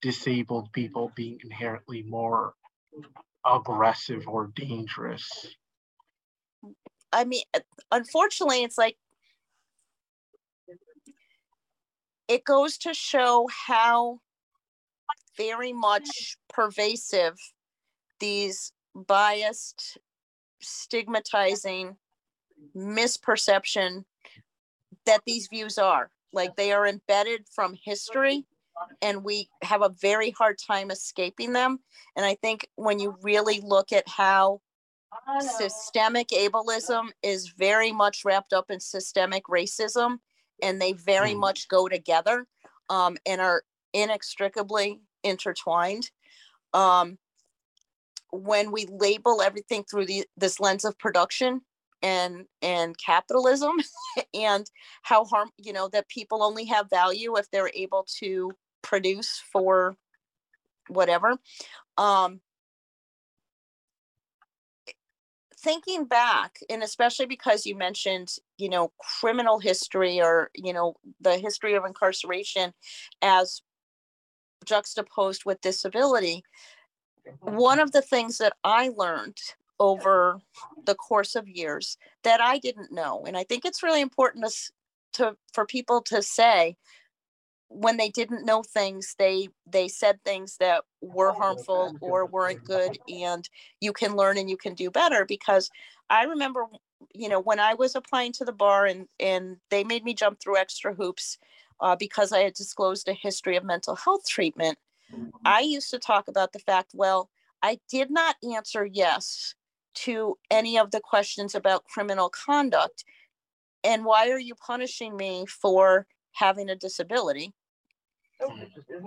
[0.00, 2.54] disabled people being inherently more
[3.44, 5.56] aggressive or dangerous?
[7.12, 7.42] I mean,
[7.90, 8.96] unfortunately, it's like
[12.28, 14.20] it goes to show how
[15.36, 17.34] very much pervasive
[18.20, 19.98] these biased,
[20.60, 21.96] stigmatizing,
[22.76, 24.04] misperception
[25.06, 26.10] that these views are.
[26.32, 28.44] Like they are embedded from history
[29.00, 31.78] and we have a very hard time escaping them.
[32.16, 34.60] And I think when you really look at how
[35.56, 40.18] systemic ableism is very much wrapped up in systemic racism
[40.62, 41.40] and they very mm.
[41.40, 42.46] much go together
[42.88, 46.10] um, and are inextricably intertwined.
[46.74, 47.18] Um,
[48.30, 51.62] when we label everything through the, this lens of production
[52.02, 53.72] and and capitalism
[54.34, 54.70] and
[55.02, 59.96] how harm you know that people only have value if they're able to produce for
[60.88, 61.36] whatever
[61.96, 62.40] um
[65.68, 71.36] thinking back and especially because you mentioned you know criminal history or you know the
[71.36, 72.72] history of incarceration
[73.20, 73.60] as
[74.64, 76.42] juxtaposed with disability
[77.28, 77.54] mm-hmm.
[77.54, 79.36] one of the things that i learned
[79.78, 80.40] over
[80.86, 84.72] the course of years that i didn't know and i think it's really important to,
[85.12, 86.78] to for people to say
[87.68, 92.98] when they didn't know things they they said things that were harmful or weren't good
[93.08, 93.48] and
[93.80, 95.70] you can learn and you can do better because
[96.10, 96.66] i remember
[97.14, 100.40] you know when i was applying to the bar and and they made me jump
[100.40, 101.38] through extra hoops
[101.80, 104.78] uh, because i had disclosed a history of mental health treatment
[105.44, 107.30] i used to talk about the fact well
[107.62, 109.54] i did not answer yes
[109.94, 113.04] to any of the questions about criminal conduct
[113.84, 117.52] and why are you punishing me for having a disability.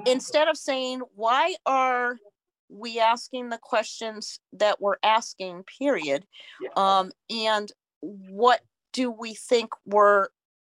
[0.06, 2.18] Instead of saying why are
[2.70, 6.26] we asking the questions that we're asking period
[6.76, 8.62] um, and what
[8.94, 10.28] do we think we're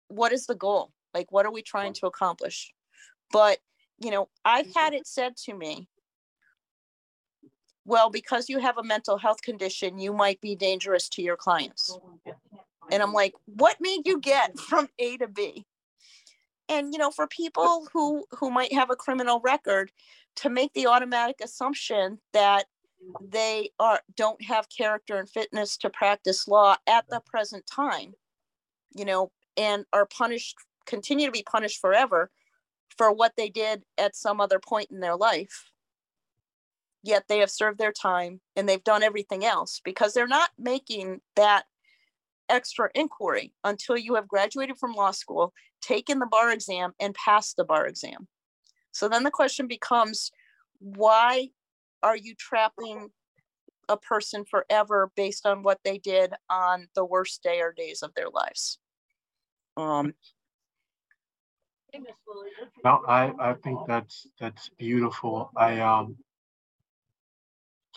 [0.08, 0.92] what is the goal?
[1.14, 2.74] Like what are we trying to accomplish?
[3.32, 3.60] But
[4.00, 5.88] you know i've had it said to me
[7.86, 11.98] well, because you have a mental health condition, you might be dangerous to your clients.
[12.92, 15.66] And I'm like, what made you get from A to B?
[16.70, 19.92] And you know, for people who who might have a criminal record,
[20.38, 22.66] to make the automatic assumption that
[23.22, 28.14] they are don't have character and fitness to practice law at the present time,
[28.96, 30.56] you know, and are punished,
[30.86, 32.32] continue to be punished forever
[32.98, 35.72] for what they did at some other point in their life
[37.06, 41.22] yet they have served their time and they've done everything else because they're not making
[41.36, 41.66] that
[42.50, 47.58] extra inquiry until you have graduated from law school, taken the bar exam, and passed
[47.58, 48.28] the bar exam.
[48.92, 50.32] So then the question becomes
[50.80, 51.50] why
[52.04, 53.10] are you trapping
[53.90, 58.14] a person forever based on what they did on the worst day or days of
[58.16, 58.80] their lives?
[59.78, 60.14] Um,
[62.84, 65.52] No, I, I think that's, that's beautiful.
[65.56, 66.18] I, um,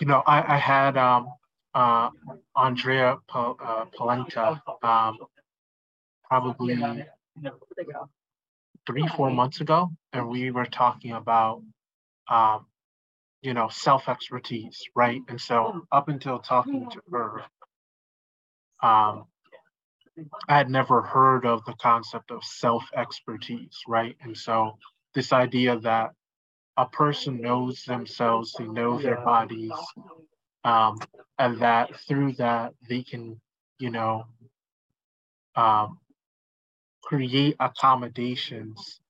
[0.01, 1.29] you know, I, I had, um,
[1.75, 2.11] uh,
[2.57, 5.19] Andrea uh, Polenta, um,
[6.25, 6.77] probably
[8.87, 11.63] three, four months ago, and we were talking about,
[12.31, 12.67] um,
[13.43, 15.21] you know, self expertise, right?
[15.29, 17.43] And so up until talking to her,
[18.83, 19.27] um,
[20.49, 24.17] I had never heard of the concept of self expertise, right?
[24.23, 24.79] And so
[25.15, 26.11] this idea that
[26.77, 29.73] a person knows themselves, they know their bodies,
[30.65, 30.99] um,
[31.39, 33.41] and that through that they can,
[33.79, 34.25] you know,
[35.57, 35.99] um,
[37.03, 39.01] create accommodations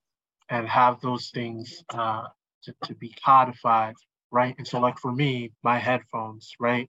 [0.51, 2.25] and have those things uh,
[2.65, 3.95] to, to be codified,
[4.31, 4.55] right?
[4.59, 6.89] And so, like for me, my headphones, right?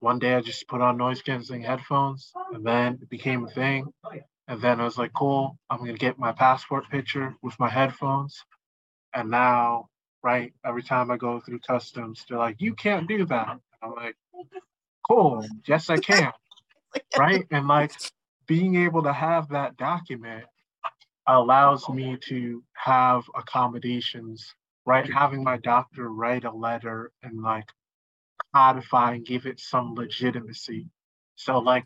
[0.00, 3.86] One day I just put on noise canceling headphones, and then it became a thing.
[4.48, 8.38] And then I was like, cool, I'm gonna get my passport picture with my headphones.
[9.14, 9.88] And now,
[10.22, 13.58] right, every time I go through customs, they're like, you can't do that.
[13.84, 14.16] I'm like,
[15.08, 16.32] cool, yes, I can.
[17.18, 17.46] right?
[17.50, 17.92] And like
[18.46, 20.44] being able to have that document
[21.26, 24.54] allows me to have accommodations,
[24.86, 25.10] right?
[25.10, 27.66] Having my doctor write a letter and like
[28.54, 30.86] codify and give it some legitimacy.
[31.36, 31.84] So, like,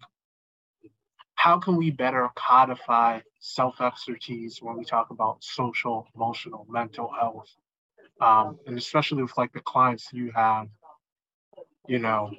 [1.35, 7.49] how can we better codify self expertise when we talk about social, emotional, mental health?
[8.21, 10.67] Um, and especially with like the clients you have,
[11.89, 12.31] you know,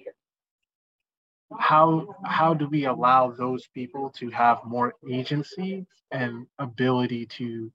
[1.58, 7.72] how how do we allow those people to have more agency and ability to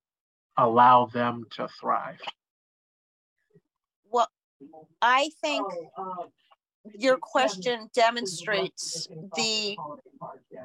[0.56, 2.20] allow them to thrive?
[4.14, 4.28] well,
[5.02, 5.66] I think
[6.98, 9.76] your question demonstrates the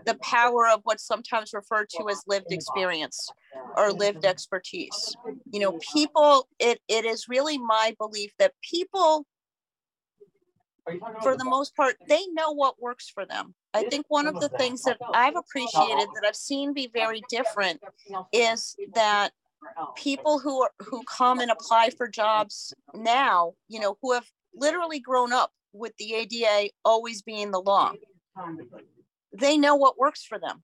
[0.06, 3.32] the power of what's sometimes referred to as lived experience
[3.78, 5.16] or lived expertise
[5.52, 9.26] you know people it, it is really my belief that people
[11.22, 13.54] for the most part they know what works for them.
[13.74, 17.80] I think one of the things that i've appreciated that i've seen be very different
[18.34, 19.32] is that
[19.96, 24.26] people who are who come and apply for jobs now you know who have
[24.56, 27.94] literally grown up with the ada always being the law.
[29.34, 30.64] They know what works for them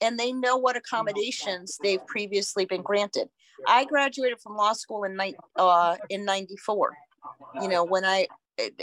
[0.00, 3.28] and they know what accommodations they've previously been granted.
[3.66, 5.18] I graduated from law school in
[5.56, 6.96] uh, in 94
[7.60, 8.26] you know when i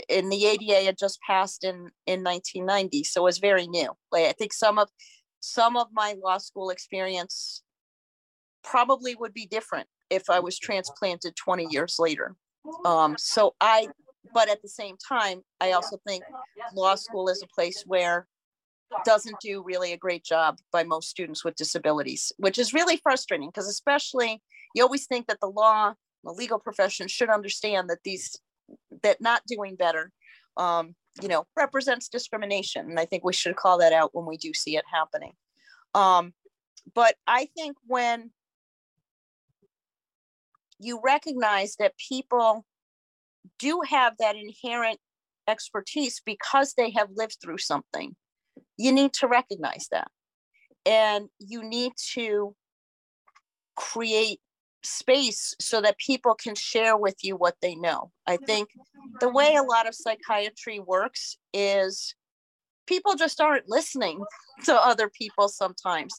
[0.08, 4.26] and the ada had just passed in in 1990 so it was very new like
[4.26, 4.88] i think some of
[5.40, 7.62] some of my law school experience
[8.64, 12.34] probably would be different if I was transplanted 20 years later.
[12.84, 13.88] Um, so I,
[14.34, 16.24] but at the same time, I also think
[16.74, 18.26] law school is a place where
[19.04, 23.48] doesn't do really a great job by most students with disabilities, which is really frustrating
[23.48, 24.42] because especially
[24.74, 25.92] you always think that the law,
[26.24, 28.36] the legal profession should understand that these,
[29.02, 30.12] that not doing better,
[30.56, 32.88] um, you know, represents discrimination.
[32.88, 35.32] And I think we should call that out when we do see it happening.
[35.94, 36.32] Um,
[36.94, 38.30] but I think when
[40.78, 42.64] you recognize that people
[43.58, 44.98] do have that inherent
[45.48, 48.14] expertise because they have lived through something.
[48.76, 50.08] You need to recognize that.
[50.86, 52.54] And you need to
[53.76, 54.40] create
[54.82, 58.10] space so that people can share with you what they know.
[58.26, 58.68] I think
[59.20, 62.14] the way a lot of psychiatry works is
[62.86, 64.22] people just aren't listening
[64.64, 66.14] to other people sometimes.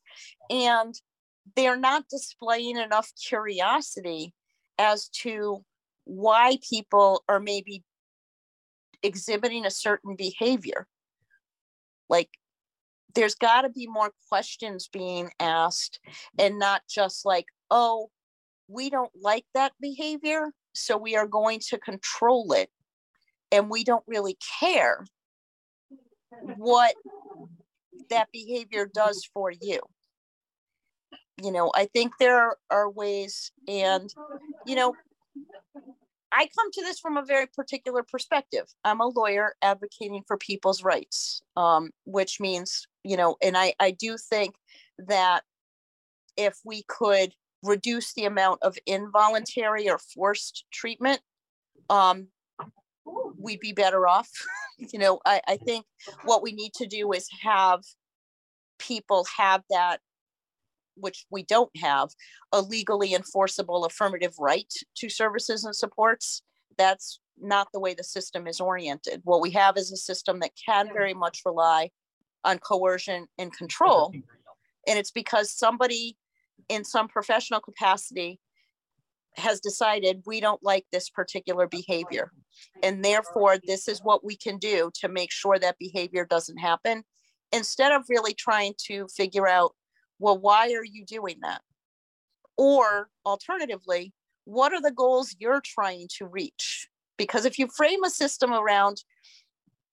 [0.50, 0.94] And
[1.56, 4.34] they're not displaying enough curiosity
[4.78, 5.64] as to
[6.06, 7.84] why people are maybe
[9.04, 10.88] exhibiting a certain behavior.
[12.10, 12.30] Like,
[13.16, 16.00] there's got to be more questions being asked
[16.38, 18.10] and not just like, oh,
[18.70, 22.70] we don't like that behavior, so we are going to control it.
[23.52, 25.04] and we don't really care
[26.58, 26.94] what
[28.10, 29.80] that behavior does for you
[31.42, 34.14] you know i think there are ways and
[34.66, 34.94] you know
[36.32, 40.84] i come to this from a very particular perspective i'm a lawyer advocating for people's
[40.84, 44.56] rights um, which means you know and i i do think
[44.98, 45.44] that
[46.38, 47.34] if we could
[47.64, 51.20] reduce the amount of involuntary or forced treatment
[51.90, 52.28] um,
[53.38, 54.30] we'd be better off
[54.78, 55.86] you know I, I think
[56.24, 57.82] what we need to do is have
[58.80, 60.00] people have that
[61.02, 62.10] which we don't have,
[62.52, 66.44] a legally enforceable affirmative right to services and supports.
[66.78, 69.22] That's not the way the system is oriented.
[69.24, 71.90] What we have is a system that can very much rely
[72.44, 74.14] on coercion and control.
[74.88, 76.18] And it's because somebody
[76.68, 78.40] in some professional capacity
[79.36, 82.32] has decided we don't like this particular behavior.
[82.84, 87.04] And therefore, this is what we can do to make sure that behavior doesn't happen
[87.52, 89.74] instead of really trying to figure out
[90.20, 91.62] well, why are you doing that?
[92.58, 96.90] Or alternatively, what are the goals you're trying to reach?
[97.18, 99.04] Because if you frame a system around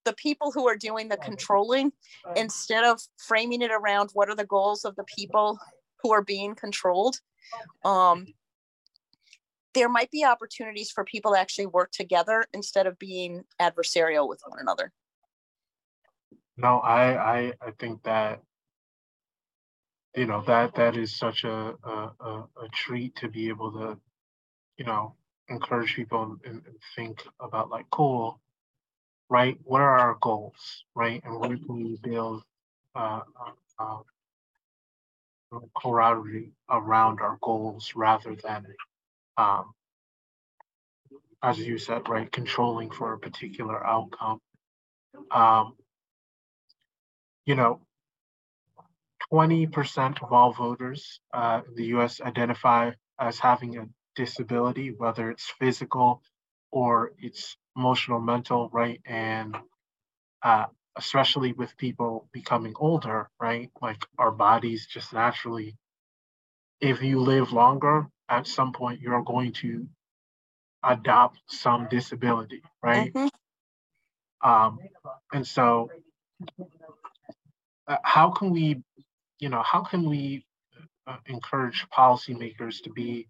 [0.05, 1.93] the people who are doing the controlling,
[2.37, 5.59] instead of framing it around what are the goals of the people
[6.07, 7.21] who are being controlled,
[7.85, 8.27] um,
[9.75, 14.41] there might be opportunities for people to actually work together instead of being adversarial with
[14.47, 14.93] one another.
[16.57, 18.41] No, I, I, I think that
[20.15, 23.99] you know that that is such a a, a, treat to be able to
[24.79, 25.15] you know
[25.51, 28.41] encourage people and, and, think about like cool
[29.29, 29.59] right?
[29.65, 31.21] What are our goals right?
[31.25, 32.43] And where can we build
[32.95, 33.21] uh,
[33.79, 33.99] uh,
[35.81, 38.67] camaraderie around our goals rather than
[39.37, 39.73] um,
[41.43, 44.41] as you said right controlling for a particular outcome
[45.31, 45.75] um,
[47.45, 47.81] you know
[49.33, 55.53] 20% of all voters uh, in the US identify as having a disability, whether it's
[55.59, 56.23] physical
[56.71, 59.01] or it's emotional, mental, right?
[59.05, 59.57] And
[60.43, 60.67] uh,
[60.97, 63.71] especially with people becoming older, right?
[63.81, 65.77] Like our bodies just naturally,
[66.81, 69.87] if you live longer, at some point you're going to
[70.83, 73.13] adopt some disability, right?
[73.13, 74.49] Mm-hmm.
[74.49, 74.79] Um,
[75.33, 75.91] and so,
[77.89, 78.83] uh, how can we
[79.39, 80.45] you know, how can we
[81.07, 83.29] uh, encourage policymakers to be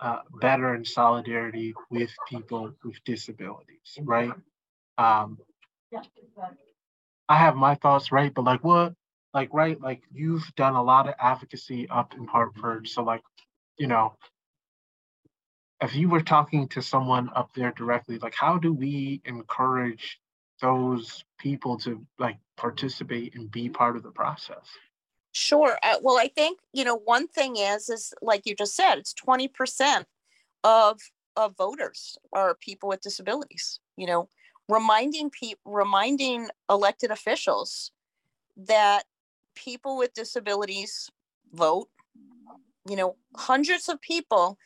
[0.00, 4.32] uh, better in solidarity with people with disabilities, right?
[4.98, 5.38] Um,
[7.28, 8.32] I have my thoughts, right?
[8.32, 8.94] But like, what,
[9.34, 9.80] like, right?
[9.80, 12.88] Like, you've done a lot of advocacy up in Hartford.
[12.88, 13.22] So, like,
[13.78, 14.14] you know,
[15.82, 20.18] if you were talking to someone up there directly, like, how do we encourage
[20.60, 24.66] those people to like participate and be part of the process?
[25.32, 25.78] Sure.
[25.82, 29.12] Uh, well, I think you know one thing is is like you just said, it's
[29.12, 30.06] twenty percent
[30.64, 31.00] of
[31.36, 33.80] of voters are people with disabilities.
[33.96, 34.28] You know,
[34.68, 37.92] reminding people, reminding elected officials
[38.56, 39.04] that
[39.54, 41.10] people with disabilities
[41.52, 41.88] vote.
[42.88, 44.58] You know, hundreds of people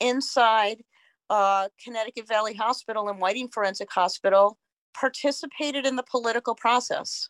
[0.00, 0.82] inside
[1.30, 4.58] uh, Connecticut Valley Hospital and Whiting Forensic Hospital
[4.94, 7.28] participated in the political process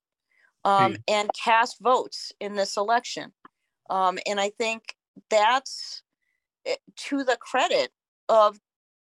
[0.64, 3.33] um, and cast votes in this election.
[3.91, 4.95] Um, and I think
[5.31, 6.03] that's
[6.66, 7.91] eh, to the credit
[8.29, 8.59] of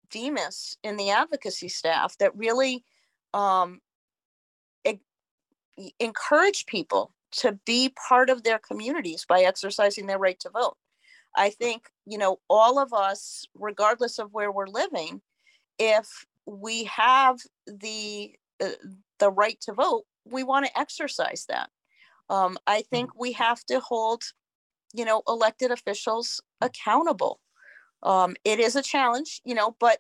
[0.10, 2.84] DMHAS and the advocacy staff that really
[3.36, 3.82] um,
[6.00, 10.78] encourage people to be part of their communities by exercising their right to vote.
[11.36, 15.22] I think, you know, all of us, regardless of where we're living,
[15.78, 16.08] if
[16.46, 18.34] we have the
[18.64, 18.70] uh,
[19.20, 21.70] the right to vote, we want to exercise that.
[22.30, 22.88] Um, I mm.
[22.88, 24.24] think we have to hold,
[24.94, 27.42] you know, elected officials accountable.
[28.02, 30.00] Um, it is a challenge, you know, but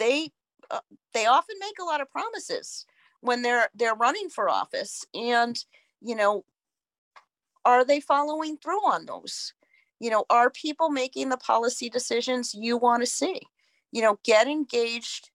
[0.00, 0.32] they
[0.70, 0.80] uh,
[1.14, 2.86] they often make a lot of promises
[3.20, 5.64] when they're they're running for office, and
[6.00, 6.44] you know,
[7.64, 9.54] are they following through on those?
[10.00, 13.40] You know, are people making the policy decisions you want to see?
[13.92, 15.30] You know, get engaged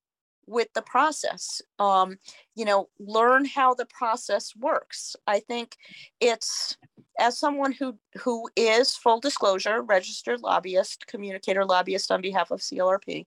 [0.48, 2.18] with the process um,
[2.56, 5.76] you know learn how the process works i think
[6.20, 6.78] it's
[7.20, 13.26] as someone who who is full disclosure registered lobbyist communicator lobbyist on behalf of clrp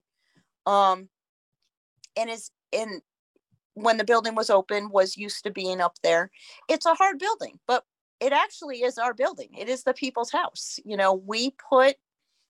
[0.65, 1.07] um,
[2.17, 3.01] and is in
[3.73, 6.29] when the building was open was used to being up there.
[6.69, 7.83] It's a hard building but
[8.19, 9.49] it actually is our building.
[9.57, 10.79] It is the people's house.
[10.85, 11.95] You know we put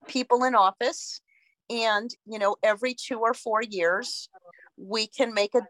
[0.08, 1.22] people in office
[1.70, 4.30] and you know every two or four years
[4.78, 5.62] we can make a,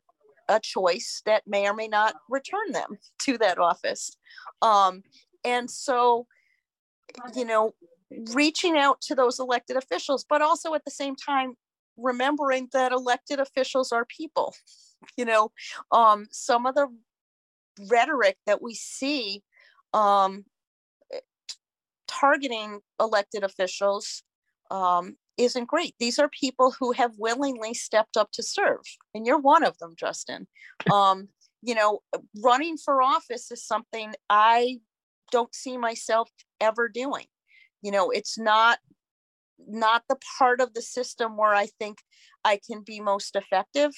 [0.48, 4.16] a choice that may or may not return them to that office.
[4.62, 5.04] Um,
[5.44, 6.28] and so,
[7.36, 7.74] you know,
[8.34, 11.56] reaching out to those elected officials, but also at the same time,
[12.02, 14.56] remembering that elected officials are people.
[15.18, 15.52] You know,
[15.92, 16.88] um, some of the
[17.90, 19.42] rhetoric that we see
[19.96, 20.46] um,
[22.08, 24.22] targeting elected officials
[24.70, 25.96] um, isn't great.
[26.00, 28.82] These are people who have willingly stepped up to serve,
[29.16, 30.48] and you're one of them, Justin.
[30.92, 31.30] Um,
[31.62, 32.00] you know,
[32.44, 34.80] running for office is something I
[35.32, 36.30] don't see myself
[36.60, 37.26] ever doing.
[37.82, 38.80] You know, it's not
[39.68, 42.00] not the part of the system where I think
[42.44, 43.92] I can be most effective.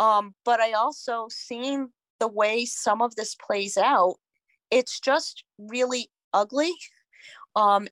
[0.00, 1.88] Um, but I also seeing
[2.20, 4.16] the way some of this plays out,
[4.70, 6.74] it's just really ugly.
[7.54, 7.88] Um,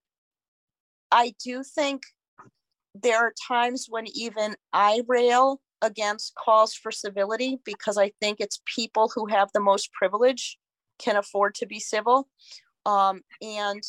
[1.10, 2.02] I do think
[2.94, 8.60] there are times when even I rail against calls for civility because I think it's
[8.74, 10.58] people who have the most privilege
[10.98, 12.28] can afford to be civil.
[12.86, 13.82] Um, and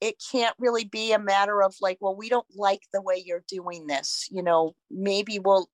[0.00, 3.44] it can't really be a matter of like, well, we don't like the way you're
[3.48, 4.28] doing this.
[4.30, 5.68] You know, maybe we'll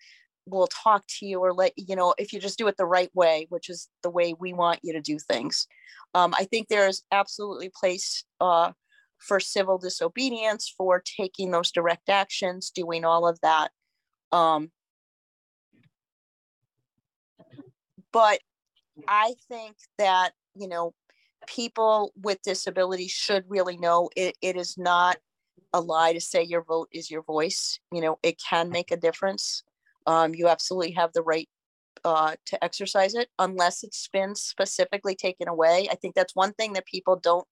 [0.46, 3.10] we'll talk to you or let you know if you just do it the right
[3.14, 5.66] way, which is the way we want you to do things.
[6.14, 8.72] Um, I think there is absolutely place uh,
[9.18, 13.70] for civil disobedience, for taking those direct actions, doing all of that.
[14.32, 14.70] Um,
[18.12, 18.40] but
[19.06, 20.94] I think that, you know,
[21.46, 25.18] people with disabilities should really know it, it is not
[25.72, 27.78] a lie to say your vote is your voice.
[27.92, 29.62] You know, it can make a difference.
[30.06, 31.48] Um, you absolutely have the right
[32.04, 35.88] uh, to exercise it unless it's been specifically taken away.
[35.90, 37.46] I think that's one thing that people don't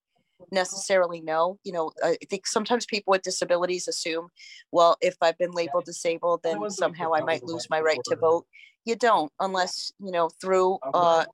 [0.51, 1.59] necessarily know.
[1.65, 4.29] You know, I think sometimes people with disabilities assume,
[4.73, 8.47] well, if I've been labeled disabled, then somehow I might lose my right to vote.
[8.85, 11.27] You don't, unless, you know, through uh,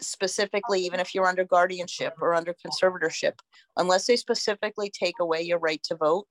[0.00, 3.32] specifically, even if you're under guardianship or under conservatorship,
[3.76, 6.26] unless they specifically take away your right to vote,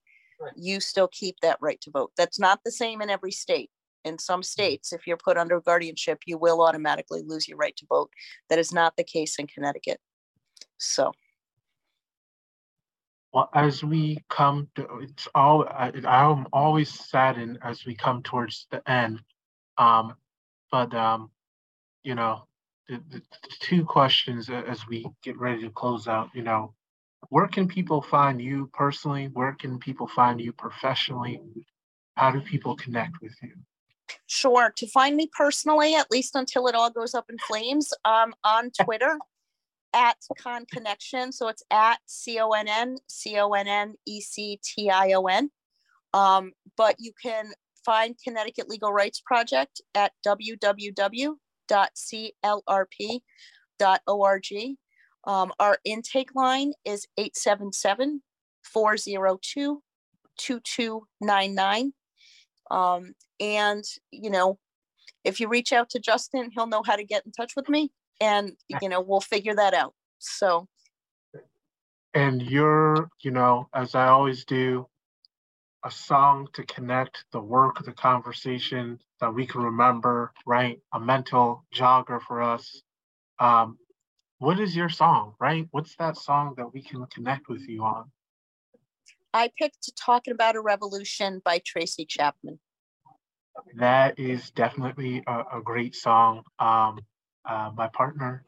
[0.55, 2.11] you still keep that right to vote.
[2.17, 3.69] That's not the same in every state.
[4.05, 7.85] In some states, if you're put under guardianship, you will automatically lose your right to
[7.87, 8.09] vote.
[8.49, 9.99] That is not the case in Connecticut.
[10.77, 11.11] So.
[13.33, 18.65] Well, as we come to, it's all, I, I'm always saddened as we come towards
[18.71, 19.21] the end.
[19.77, 20.15] Um,
[20.71, 21.29] but, um,
[22.03, 22.47] you know,
[22.89, 23.21] the, the,
[23.59, 26.73] two questions as we get ready to close out, you know,
[27.29, 29.29] where can people find you personally?
[29.33, 31.41] Where can people find you professionally?
[32.15, 33.51] How do people connect with you?
[34.25, 34.73] Sure.
[34.75, 38.71] To find me personally, at least until it all goes up in flames, um, on
[38.71, 39.17] Twitter
[39.93, 41.31] at Conn Connection.
[41.31, 45.11] So it's at C O N N C O N N E C T I
[45.13, 45.51] O N.
[46.13, 47.51] Um, but you can
[47.85, 50.11] find Connecticut Legal Rights Project at
[51.69, 53.21] www.clrp.org.
[55.25, 58.21] Um, our intake line is 877
[58.63, 59.83] 402
[60.37, 61.93] 2299.
[62.71, 64.57] Um, and, you know,
[65.23, 67.91] if you reach out to Justin, he'll know how to get in touch with me
[68.21, 69.93] and, you know, we'll figure that out.
[70.19, 70.67] So,
[72.13, 74.87] And you're, you know, as I always do,
[75.83, 80.79] a song to connect the work, the conversation that we can remember, right?
[80.93, 82.81] A mental jogger for us.
[83.39, 83.77] Um,
[84.39, 85.67] what is your song, right?
[85.71, 88.11] What's that song that we can connect with you on?
[89.33, 92.59] I picked Talking About a Revolution by Tracy Chapman.
[93.75, 96.43] That is definitely a, a great song.
[96.57, 97.01] Um,
[97.45, 98.45] uh, my partner,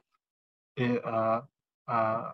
[0.78, 1.41] it, uh,
[1.88, 2.32] uh,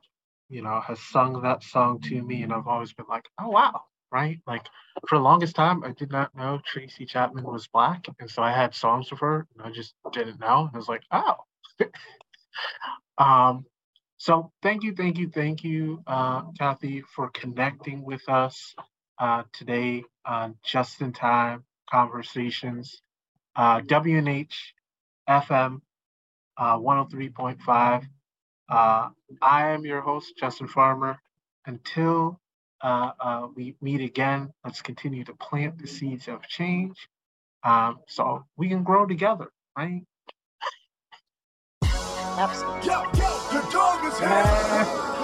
[0.49, 3.81] you know, has sung that song to me, and I've always been like, oh wow,
[4.11, 4.39] right?
[4.47, 4.65] Like
[5.07, 8.51] for the longest time, I did not know Tracy Chapman was black, and so I
[8.51, 10.61] had songs of her, and I just didn't know.
[10.61, 11.35] And I was like, oh.
[13.17, 13.65] um,
[14.17, 18.75] so thank you, thank you, thank you, uh, Kathy, for connecting with us
[19.19, 23.01] uh, today on Just in Time Conversations.
[23.55, 24.53] Uh, WNHH
[25.29, 25.81] FM
[26.57, 28.07] uh, 103.5.
[28.69, 29.09] Uh,
[29.41, 31.19] I am your host, Justin Farmer.
[31.65, 32.39] Until
[32.81, 37.07] uh, uh, we meet again, let's continue to plant the seeds of change
[37.63, 40.01] um, so we can grow together, right?
[41.83, 42.87] Absolutely.
[42.87, 45.16] Yo, yo, the dog is here.